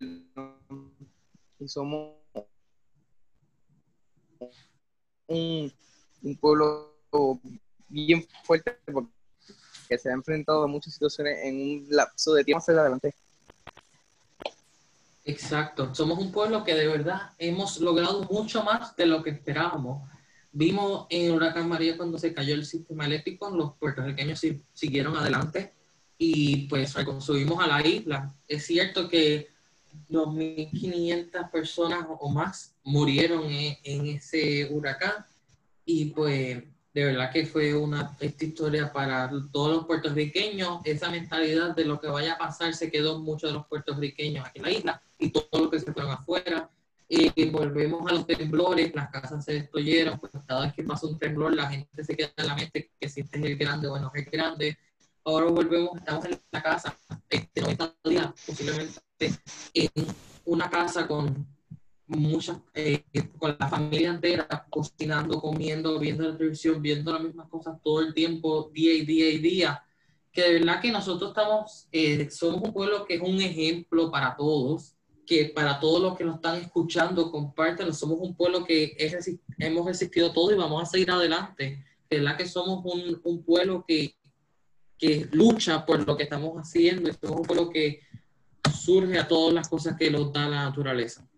[0.00, 2.16] y somos
[5.26, 5.72] un,
[6.22, 6.98] un, pueblo
[7.88, 9.10] bien fuerte porque
[9.96, 13.14] se ha enfrentado a muchas situaciones en un lapso de tiempo hacia adelante.
[15.24, 20.08] Exacto, somos un pueblo que de verdad hemos logrado mucho más de lo que esperábamos.
[20.52, 24.42] Vimos en Huracán María cuando se cayó el sistema eléctrico, los puertorriqueños
[24.74, 25.72] siguieron adelante
[26.18, 28.34] y pues reconstruimos a la isla.
[28.46, 29.48] Es cierto que
[30.10, 35.24] 2.500 personas o más murieron en, ese huracán
[35.84, 36.62] y pues
[36.94, 40.80] de verdad que fue una esta historia para todos los puertorriqueños.
[40.84, 44.60] Esa mentalidad de lo que vaya a pasar se quedó muchos de los puertorriqueños aquí
[44.60, 46.70] en la isla y todo lo que se fueron afuera.
[47.08, 51.18] Y volvemos a los temblores, las casas se destruyeron, pues cada vez que pasa un
[51.18, 53.98] temblor la gente se queda en la mente que si este es el grande o
[53.98, 54.78] no es el grande,
[55.24, 56.96] ahora volvemos, estamos en la casa,
[57.28, 58.94] este, 90 días, posiblemente
[59.74, 60.06] en
[60.46, 61.46] una casa con
[62.06, 63.04] muchas, eh,
[63.38, 68.12] con la familia entera, cocinando, comiendo, viendo la televisión, viendo las mismas cosas todo el
[68.12, 69.84] tiempo, día y día y día,
[70.32, 74.36] que de verdad que nosotros estamos, eh, somos un pueblo que es un ejemplo para
[74.36, 74.94] todos,
[75.26, 78.94] que para todos los que nos están escuchando, compártanlo, somos un pueblo que
[79.58, 84.14] hemos resistido todo y vamos a seguir adelante, de verdad que somos un, pueblo que
[84.98, 88.00] que lucha por lo que estamos haciendo, es un pueblo que
[88.72, 91.28] surge a todas las cosas que nos da la naturaleza.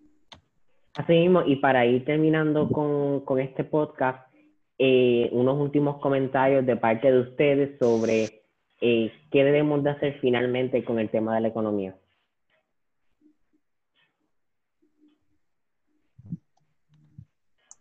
[0.97, 4.26] Así mismo, y para ir terminando con, con este podcast,
[4.78, 8.42] eh, unos últimos comentarios de parte de ustedes sobre
[8.80, 11.94] eh, qué debemos de hacer finalmente con el tema de la economía.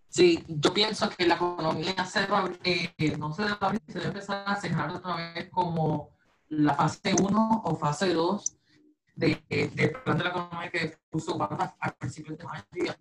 [0.10, 2.20] Sí, yo pienso que la economía se
[2.64, 6.10] eh, no se debe abrir, se debe empezar a cerrar otra vez como
[6.50, 8.58] la fase 1 o fase 2
[9.16, 12.96] del de, plan de la economía que puso Obama al principio de mayo,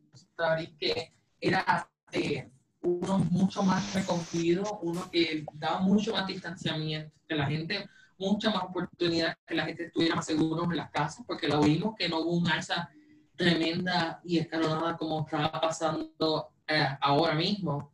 [0.78, 2.50] que era eh,
[2.82, 7.88] uno mucho más reconstruido, uno que daba mucho más distanciamiento, que la gente,
[8.18, 11.94] mucha más oportunidad, que la gente estuviera más seguro en las casas, porque lo vimos
[11.98, 12.90] que no hubo un alza
[13.36, 17.92] tremenda y escalonada como estaba pasando eh, ahora mismo,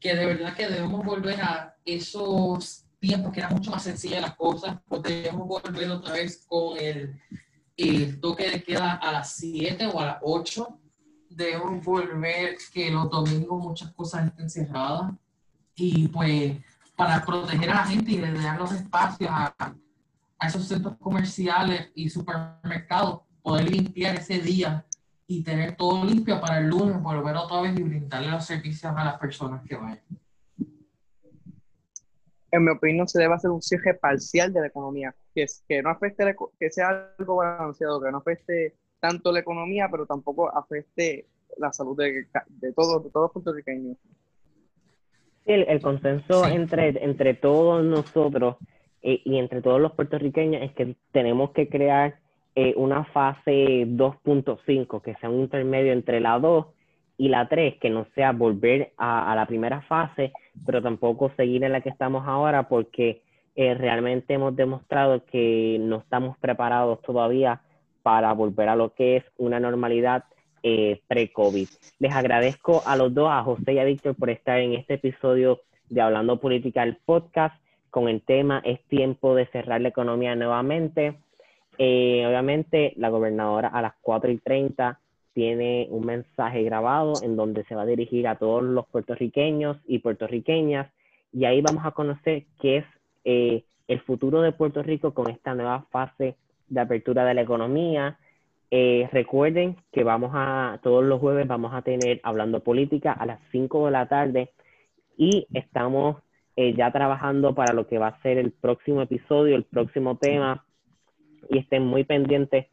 [0.00, 4.36] que de verdad que debemos volver a esos tiempos que eran mucho más sencillas las
[4.36, 7.20] cosas, o debemos volver otra vez con el,
[7.76, 10.80] el toque de queda a las 7 o a las 8.
[11.30, 15.12] Debemos volver que los domingos muchas cosas estén cerradas
[15.74, 16.56] y pues
[16.96, 19.54] para proteger a la gente y dar los espacios a,
[20.38, 24.86] a esos centros comerciales y supermercados, poder limpiar ese día
[25.26, 29.04] y tener todo limpio para el lunes, volver otra vez y brindarle los servicios a
[29.04, 30.00] las personas que vayan.
[32.50, 35.82] En mi opinión, se debe hacer un cierre parcial de la economía, que, es, que
[35.82, 41.26] no afecte, que sea algo balanceado, que no afecte tanto la economía, pero tampoco afecte
[41.58, 43.96] la salud de, de todos, de todos los puertorriqueños.
[45.44, 48.56] el, consenso entre, entre todos nosotros
[49.02, 52.18] eh, y entre todos los puertorriqueños es que tenemos que crear
[52.54, 56.66] eh, una fase 2.5, que sea un intermedio entre la 2
[57.18, 60.32] y la 3, que no sea volver a, la primera fase,
[60.64, 63.22] pero tampoco seguir en la que estamos ahora, porque
[63.54, 67.62] eh, realmente hemos demostrado que no estamos preparados todavía
[68.02, 70.24] para volver a lo que es una normalidad
[70.62, 71.68] eh, pre-COVID.
[71.98, 75.60] Les agradezco a los dos, a José y a Víctor, por estar en este episodio
[75.88, 77.54] de Hablando Política, el podcast,
[77.90, 81.16] con el tema Es tiempo de cerrar la economía nuevamente.
[81.78, 84.98] Eh, obviamente, la gobernadora a las 4 y 30
[85.36, 89.98] tiene un mensaje grabado en donde se va a dirigir a todos los puertorriqueños y
[89.98, 90.90] puertorriqueñas
[91.30, 92.84] y ahí vamos a conocer qué es
[93.26, 96.36] eh, el futuro de Puerto Rico con esta nueva fase
[96.68, 98.18] de apertura de la economía,
[98.70, 103.38] eh, recuerden que vamos a, todos los jueves vamos a tener hablando política a las
[103.52, 104.52] 5 de la tarde
[105.18, 106.16] y estamos
[106.56, 110.64] eh, ya trabajando para lo que va a ser el próximo episodio, el próximo tema
[111.50, 112.68] y estén muy pendientes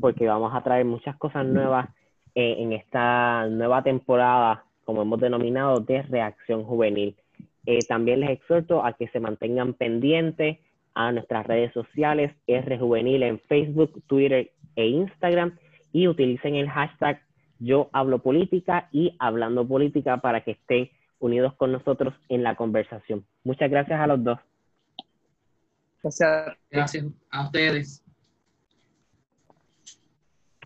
[0.00, 1.88] porque vamos a traer muchas cosas nuevas
[2.34, 7.16] eh, en esta nueva temporada, como hemos denominado, de reacción juvenil.
[7.88, 10.58] también les exhorto a que se mantengan pendientes
[10.94, 15.58] a nuestras redes sociales, R Juvenil en Facebook, Twitter e Instagram
[15.92, 17.20] y utilicen el hashtag
[17.58, 23.24] yo hablo política y hablando política para que estén unidos con nosotros en la conversación.
[23.44, 24.38] Muchas gracias a los dos.
[26.02, 26.56] Gracias.
[26.70, 28.04] Gracias a ustedes.